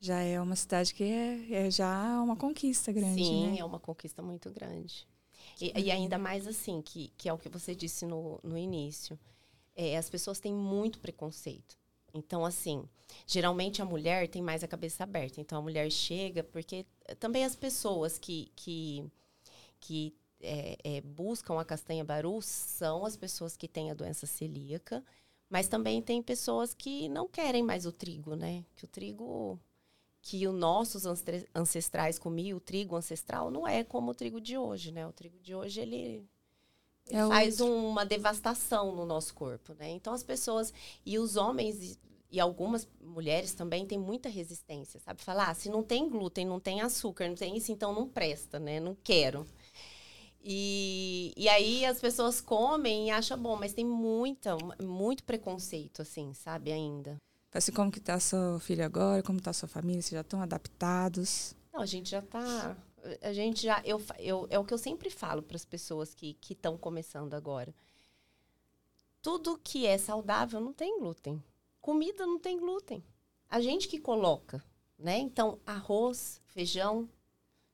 Já 0.00 0.22
é 0.22 0.40
uma 0.40 0.56
cidade 0.56 0.94
que 0.94 1.04
é, 1.04 1.66
é 1.66 1.70
já 1.70 2.22
uma 2.22 2.36
conquista 2.36 2.90
grande, 2.90 3.22
Sim, 3.22 3.50
né? 3.50 3.58
é 3.58 3.64
uma 3.66 3.78
conquista 3.78 4.22
muito 4.22 4.50
grande. 4.50 5.06
E, 5.60 5.78
e, 5.78 5.90
ainda 5.90 6.16
mais 6.16 6.46
assim, 6.46 6.80
que, 6.80 7.12
que 7.18 7.28
é 7.28 7.32
o 7.34 7.38
que 7.38 7.50
você 7.50 7.74
disse 7.74 8.06
no, 8.06 8.40
no 8.42 8.56
início. 8.56 9.18
É, 9.74 9.98
as 9.98 10.08
pessoas 10.08 10.40
têm 10.40 10.54
muito 10.54 10.98
preconceito. 11.00 11.78
Então, 12.16 12.44
assim, 12.44 12.88
geralmente 13.26 13.82
a 13.82 13.84
mulher 13.84 14.28
tem 14.28 14.42
mais 14.42 14.64
a 14.64 14.68
cabeça 14.68 15.04
aberta. 15.04 15.40
Então, 15.40 15.58
a 15.58 15.62
mulher 15.62 15.90
chega, 15.90 16.42
porque 16.42 16.86
também 17.18 17.44
as 17.44 17.54
pessoas 17.54 18.18
que, 18.18 18.50
que, 18.56 19.04
que 19.80 20.14
é, 20.40 20.78
é, 20.84 21.00
buscam 21.00 21.58
a 21.58 21.64
castanha 21.64 22.04
baru 22.04 22.40
são 22.42 23.04
as 23.04 23.16
pessoas 23.16 23.56
que 23.56 23.68
têm 23.68 23.90
a 23.90 23.94
doença 23.94 24.26
celíaca, 24.26 25.04
mas 25.48 25.68
também 25.68 26.02
tem 26.02 26.22
pessoas 26.22 26.74
que 26.74 27.08
não 27.08 27.28
querem 27.28 27.62
mais 27.62 27.86
o 27.86 27.92
trigo, 27.92 28.34
né? 28.34 28.64
Que 28.74 28.84
o 28.84 28.88
trigo 28.88 29.58
que 30.22 30.46
os 30.48 30.54
nossos 30.54 31.04
ancestrais 31.54 32.18
comiam, 32.18 32.58
o 32.58 32.60
trigo 32.60 32.96
ancestral, 32.96 33.48
não 33.48 33.66
é 33.66 33.84
como 33.84 34.10
o 34.10 34.14
trigo 34.14 34.40
de 34.40 34.58
hoje, 34.58 34.90
né? 34.90 35.06
O 35.06 35.12
trigo 35.12 35.38
de 35.38 35.54
hoje, 35.54 35.80
ele 35.80 36.28
é 37.10 37.26
faz 37.26 37.60
outro. 37.60 37.74
uma 37.74 38.04
devastação 38.04 38.94
no 38.94 39.06
nosso 39.06 39.34
corpo, 39.34 39.74
né? 39.74 39.90
Então, 39.90 40.12
as 40.12 40.22
pessoas... 40.22 40.72
E 41.04 41.18
os 41.18 41.36
homens 41.36 41.98
e 42.30 42.40
algumas 42.40 42.88
mulheres 43.00 43.54
também 43.54 43.86
têm 43.86 43.98
muita 43.98 44.28
resistência, 44.28 45.00
sabe? 45.00 45.22
Falar, 45.22 45.50
ah, 45.50 45.54
se 45.54 45.68
não 45.68 45.82
tem 45.82 46.08
glúten, 46.08 46.44
não 46.44 46.60
tem 46.60 46.80
açúcar, 46.80 47.28
não 47.28 47.34
tem 47.34 47.56
isso, 47.56 47.70
então 47.72 47.94
não 47.94 48.08
presta, 48.08 48.58
né? 48.58 48.80
Não 48.80 48.96
quero. 49.02 49.46
E, 50.42 51.32
e 51.36 51.48
aí 51.48 51.84
as 51.84 52.00
pessoas 52.00 52.40
comem 52.40 53.08
e 53.08 53.10
acham 53.10 53.38
bom, 53.38 53.56
mas 53.56 53.72
tem 53.72 53.84
muita, 53.84 54.56
muito 54.82 55.24
preconceito, 55.24 56.02
assim, 56.02 56.32
sabe, 56.34 56.72
ainda. 56.72 57.16
Assim, 57.52 57.72
como 57.72 57.90
que 57.90 58.00
tá 58.00 58.20
sua 58.20 58.60
filha 58.60 58.84
agora? 58.84 59.22
Como 59.22 59.40
tá 59.40 59.52
sua 59.52 59.68
família? 59.68 60.02
Vocês 60.02 60.12
já 60.12 60.20
estão 60.20 60.42
adaptados? 60.42 61.56
Não, 61.72 61.80
a 61.80 61.86
gente 61.86 62.10
já 62.10 62.22
tá... 62.22 62.76
A 63.22 63.32
gente 63.32 63.62
já... 63.62 63.82
Eu, 63.84 64.00
eu, 64.18 64.46
é 64.50 64.58
o 64.58 64.64
que 64.64 64.74
eu 64.74 64.78
sempre 64.78 65.10
falo 65.10 65.42
para 65.42 65.56
as 65.56 65.64
pessoas 65.64 66.14
que 66.14 66.36
estão 66.50 66.76
começando 66.76 67.34
agora. 67.34 67.74
Tudo 69.22 69.58
que 69.58 69.86
é 69.86 69.98
saudável 69.98 70.60
não 70.60 70.72
tem 70.72 70.98
glúten. 70.98 71.42
Comida 71.80 72.26
não 72.26 72.38
tem 72.38 72.58
glúten. 72.58 73.04
A 73.48 73.60
gente 73.60 73.88
que 73.88 73.98
coloca, 73.98 74.62
né? 74.98 75.18
Então, 75.18 75.58
arroz, 75.66 76.40
feijão, 76.46 77.08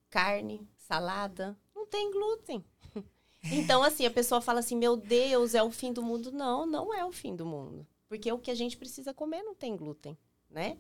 carne, 0.08 0.66
salada, 0.76 1.56
não 1.74 1.86
tem 1.86 2.10
glúten. 2.10 2.64
Então, 3.50 3.82
assim, 3.82 4.06
a 4.06 4.10
pessoa 4.10 4.40
fala 4.40 4.60
assim: 4.60 4.76
meu 4.76 4.96
Deus, 4.96 5.56
é 5.56 5.62
o 5.64 5.70
fim 5.70 5.92
do 5.92 6.00
mundo. 6.00 6.30
Não, 6.30 6.64
não 6.64 6.94
é 6.94 7.04
o 7.04 7.10
fim 7.10 7.34
do 7.34 7.44
mundo. 7.44 7.84
Porque 8.08 8.30
o 8.30 8.38
que 8.38 8.52
a 8.52 8.54
gente 8.54 8.76
precisa 8.76 9.12
comer 9.12 9.42
não 9.42 9.52
tem 9.52 9.76
glúten, 9.76 10.16
né? 10.48 10.78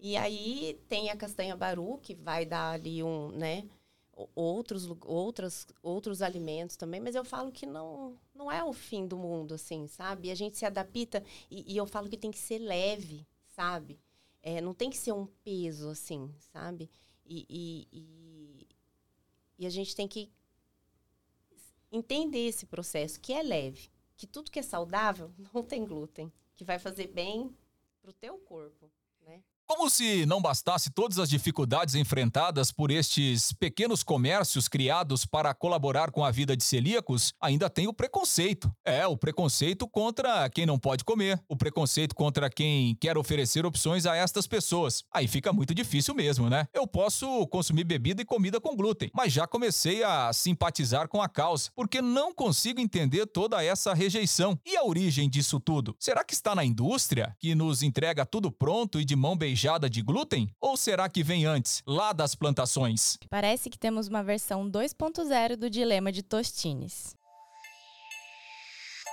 E 0.00 0.16
aí 0.16 0.80
tem 0.88 1.10
a 1.10 1.16
castanha 1.16 1.56
baru, 1.56 1.98
que 1.98 2.14
vai 2.14 2.46
dar 2.46 2.72
ali 2.72 3.02
um, 3.02 3.30
né? 3.32 3.68
Outros, 4.34 4.88
outros, 5.04 5.66
outros 5.82 6.20
alimentos 6.22 6.76
também, 6.76 7.00
mas 7.00 7.14
eu 7.14 7.24
falo 7.24 7.50
que 7.50 7.64
não, 7.64 8.18
não 8.34 8.50
é 8.50 8.62
o 8.62 8.72
fim 8.72 9.06
do 9.06 9.16
mundo, 9.16 9.54
assim, 9.54 9.86
sabe? 9.86 10.28
E 10.28 10.30
a 10.30 10.34
gente 10.34 10.58
se 10.58 10.66
adapta 10.66 11.22
e, 11.50 11.72
e 11.72 11.76
eu 11.76 11.86
falo 11.86 12.08
que 12.08 12.18
tem 12.18 12.30
que 12.30 12.38
ser 12.38 12.58
leve, 12.58 13.26
sabe? 13.46 13.98
É, 14.42 14.60
não 14.60 14.74
tem 14.74 14.90
que 14.90 14.96
ser 14.96 15.12
um 15.12 15.26
peso, 15.26 15.88
assim, 15.88 16.34
sabe? 16.52 16.90
E, 17.24 17.46
e, 17.48 17.88
e, 17.92 18.68
e 19.58 19.66
a 19.66 19.70
gente 19.70 19.94
tem 19.96 20.08
que 20.08 20.30
entender 21.90 22.46
esse 22.46 22.66
processo, 22.66 23.20
que 23.20 23.32
é 23.32 23.42
leve 23.42 23.90
que 24.20 24.26
tudo 24.26 24.50
que 24.50 24.58
é 24.58 24.62
saudável 24.62 25.32
não 25.54 25.62
tem 25.62 25.82
glúten, 25.82 26.30
que 26.54 26.62
vai 26.62 26.78
fazer 26.78 27.06
bem 27.06 27.56
para 28.02 28.10
o 28.10 28.12
teu 28.12 28.36
corpo. 28.36 28.90
Como 29.70 29.88
se 29.88 30.26
não 30.26 30.42
bastasse 30.42 30.90
todas 30.90 31.16
as 31.20 31.30
dificuldades 31.30 31.94
enfrentadas 31.94 32.72
por 32.72 32.90
estes 32.90 33.52
pequenos 33.52 34.02
comércios 34.02 34.66
criados 34.66 35.24
para 35.24 35.54
colaborar 35.54 36.10
com 36.10 36.24
a 36.24 36.30
vida 36.32 36.56
de 36.56 36.64
celíacos, 36.64 37.32
ainda 37.40 37.70
tem 37.70 37.86
o 37.86 37.92
preconceito. 37.92 38.68
É, 38.84 39.06
o 39.06 39.16
preconceito 39.16 39.86
contra 39.86 40.50
quem 40.50 40.66
não 40.66 40.76
pode 40.76 41.04
comer, 41.04 41.40
o 41.48 41.56
preconceito 41.56 42.16
contra 42.16 42.50
quem 42.50 42.96
quer 42.96 43.16
oferecer 43.16 43.64
opções 43.64 44.06
a 44.06 44.16
estas 44.16 44.44
pessoas. 44.44 45.04
Aí 45.14 45.28
fica 45.28 45.52
muito 45.52 45.72
difícil 45.72 46.16
mesmo, 46.16 46.50
né? 46.50 46.66
Eu 46.74 46.84
posso 46.84 47.46
consumir 47.46 47.84
bebida 47.84 48.20
e 48.22 48.24
comida 48.24 48.60
com 48.60 48.74
glúten, 48.74 49.08
mas 49.14 49.32
já 49.32 49.46
comecei 49.46 50.02
a 50.02 50.32
simpatizar 50.32 51.06
com 51.06 51.22
a 51.22 51.28
causa, 51.28 51.70
porque 51.76 52.02
não 52.02 52.34
consigo 52.34 52.80
entender 52.80 53.24
toda 53.24 53.62
essa 53.62 53.94
rejeição. 53.94 54.58
E 54.66 54.76
a 54.76 54.82
origem 54.82 55.30
disso 55.30 55.60
tudo? 55.60 55.94
Será 55.96 56.24
que 56.24 56.34
está 56.34 56.56
na 56.56 56.64
indústria, 56.64 57.36
que 57.38 57.54
nos 57.54 57.84
entrega 57.84 58.26
tudo 58.26 58.50
pronto 58.50 59.00
e 59.00 59.04
de 59.04 59.14
mão 59.14 59.36
beijada? 59.36 59.59
De 59.90 60.02
glúten? 60.02 60.48
Ou 60.60 60.76
será 60.76 61.08
que 61.08 61.22
vem 61.22 61.44
antes, 61.44 61.82
lá 61.86 62.12
das 62.12 62.34
plantações? 62.34 63.18
Parece 63.28 63.68
que 63.68 63.78
temos 63.78 64.08
uma 64.08 64.22
versão 64.22 64.70
2.0 64.70 65.56
do 65.56 65.68
dilema 65.68 66.10
de 66.10 66.22
Tostines. 66.22 67.14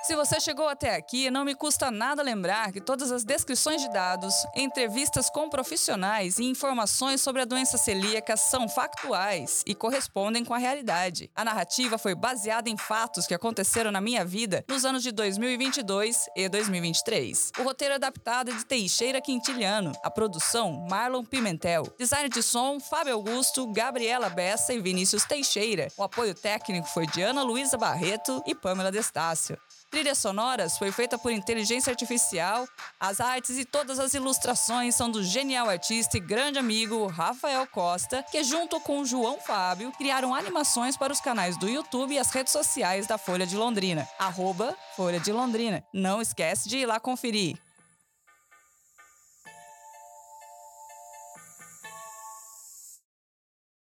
Se 0.07 0.15
você 0.15 0.39
chegou 0.39 0.69
até 0.69 0.95
aqui, 0.95 1.29
não 1.29 1.43
me 1.43 1.53
custa 1.53 1.91
nada 1.91 2.23
lembrar 2.23 2.71
que 2.71 2.79
todas 2.79 3.11
as 3.11 3.25
descrições 3.25 3.81
de 3.81 3.89
dados, 3.89 4.33
entrevistas 4.55 5.29
com 5.29 5.49
profissionais 5.49 6.39
e 6.39 6.45
informações 6.45 7.19
sobre 7.19 7.41
a 7.41 7.45
doença 7.45 7.77
celíaca 7.77 8.37
são 8.37 8.69
factuais 8.69 9.63
e 9.67 9.75
correspondem 9.75 10.45
com 10.45 10.53
a 10.53 10.57
realidade. 10.57 11.29
A 11.35 11.43
narrativa 11.43 11.97
foi 11.97 12.15
baseada 12.15 12.69
em 12.69 12.77
fatos 12.77 13.27
que 13.27 13.33
aconteceram 13.33 13.91
na 13.91 13.99
minha 13.99 14.23
vida 14.23 14.63
nos 14.69 14.85
anos 14.85 15.03
de 15.03 15.11
2022 15.11 16.29
e 16.37 16.47
2023. 16.47 17.51
O 17.59 17.63
roteiro 17.63 17.95
adaptado 17.95 18.51
é 18.51 18.53
de 18.53 18.65
Teixeira 18.65 19.19
Quintiliano, 19.19 19.91
a 20.01 20.09
produção 20.09 20.87
Marlon 20.89 21.25
Pimentel, 21.25 21.83
design 21.99 22.29
de 22.29 22.41
som 22.41 22.79
Fábio 22.79 23.13
Augusto, 23.13 23.69
Gabriela 23.73 24.29
Bessa 24.29 24.73
e 24.73 24.79
Vinícius 24.79 25.25
Teixeira. 25.25 25.89
O 25.97 26.03
apoio 26.03 26.33
técnico 26.33 26.87
foi 26.87 27.05
de 27.07 27.21
Ana 27.21 27.43
Luísa 27.43 27.77
Barreto 27.77 28.41
e 28.47 28.55
Pamela 28.55 28.89
Destácio. 28.89 29.57
Trilhas 29.89 30.17
sonoras 30.17 30.77
foi 30.77 30.91
feita 30.91 31.17
por 31.17 31.31
inteligência 31.31 31.91
artificial. 31.91 32.67
As 32.99 33.21
artes 33.21 33.57
e 33.57 33.63
todas 33.63 33.99
as 33.99 34.13
ilustrações 34.13 34.95
são 34.95 35.09
do 35.09 35.23
genial 35.23 35.69
artista 35.69 36.17
e 36.17 36.19
grande 36.19 36.59
amigo 36.59 37.07
Rafael 37.07 37.65
Costa, 37.67 38.23
que 38.29 38.43
junto 38.43 38.79
com 38.81 39.05
João 39.05 39.39
Fábio 39.39 39.91
criaram 39.93 40.35
animações 40.35 40.97
para 40.97 41.13
os 41.13 41.21
canais 41.21 41.57
do 41.57 41.69
YouTube 41.69 42.13
e 42.13 42.19
as 42.19 42.31
redes 42.31 42.51
sociais 42.51 43.07
da 43.07 43.17
Folha 43.17 43.47
de 43.47 43.55
Londrina. 43.55 44.07
Arroba 44.19 44.75
Folha 44.95 45.19
de 45.19 45.31
Londrina. 45.31 45.83
Não 45.93 46.21
esquece 46.21 46.67
de 46.67 46.79
ir 46.79 46.85
lá 46.85 46.99
conferir. 46.99 47.57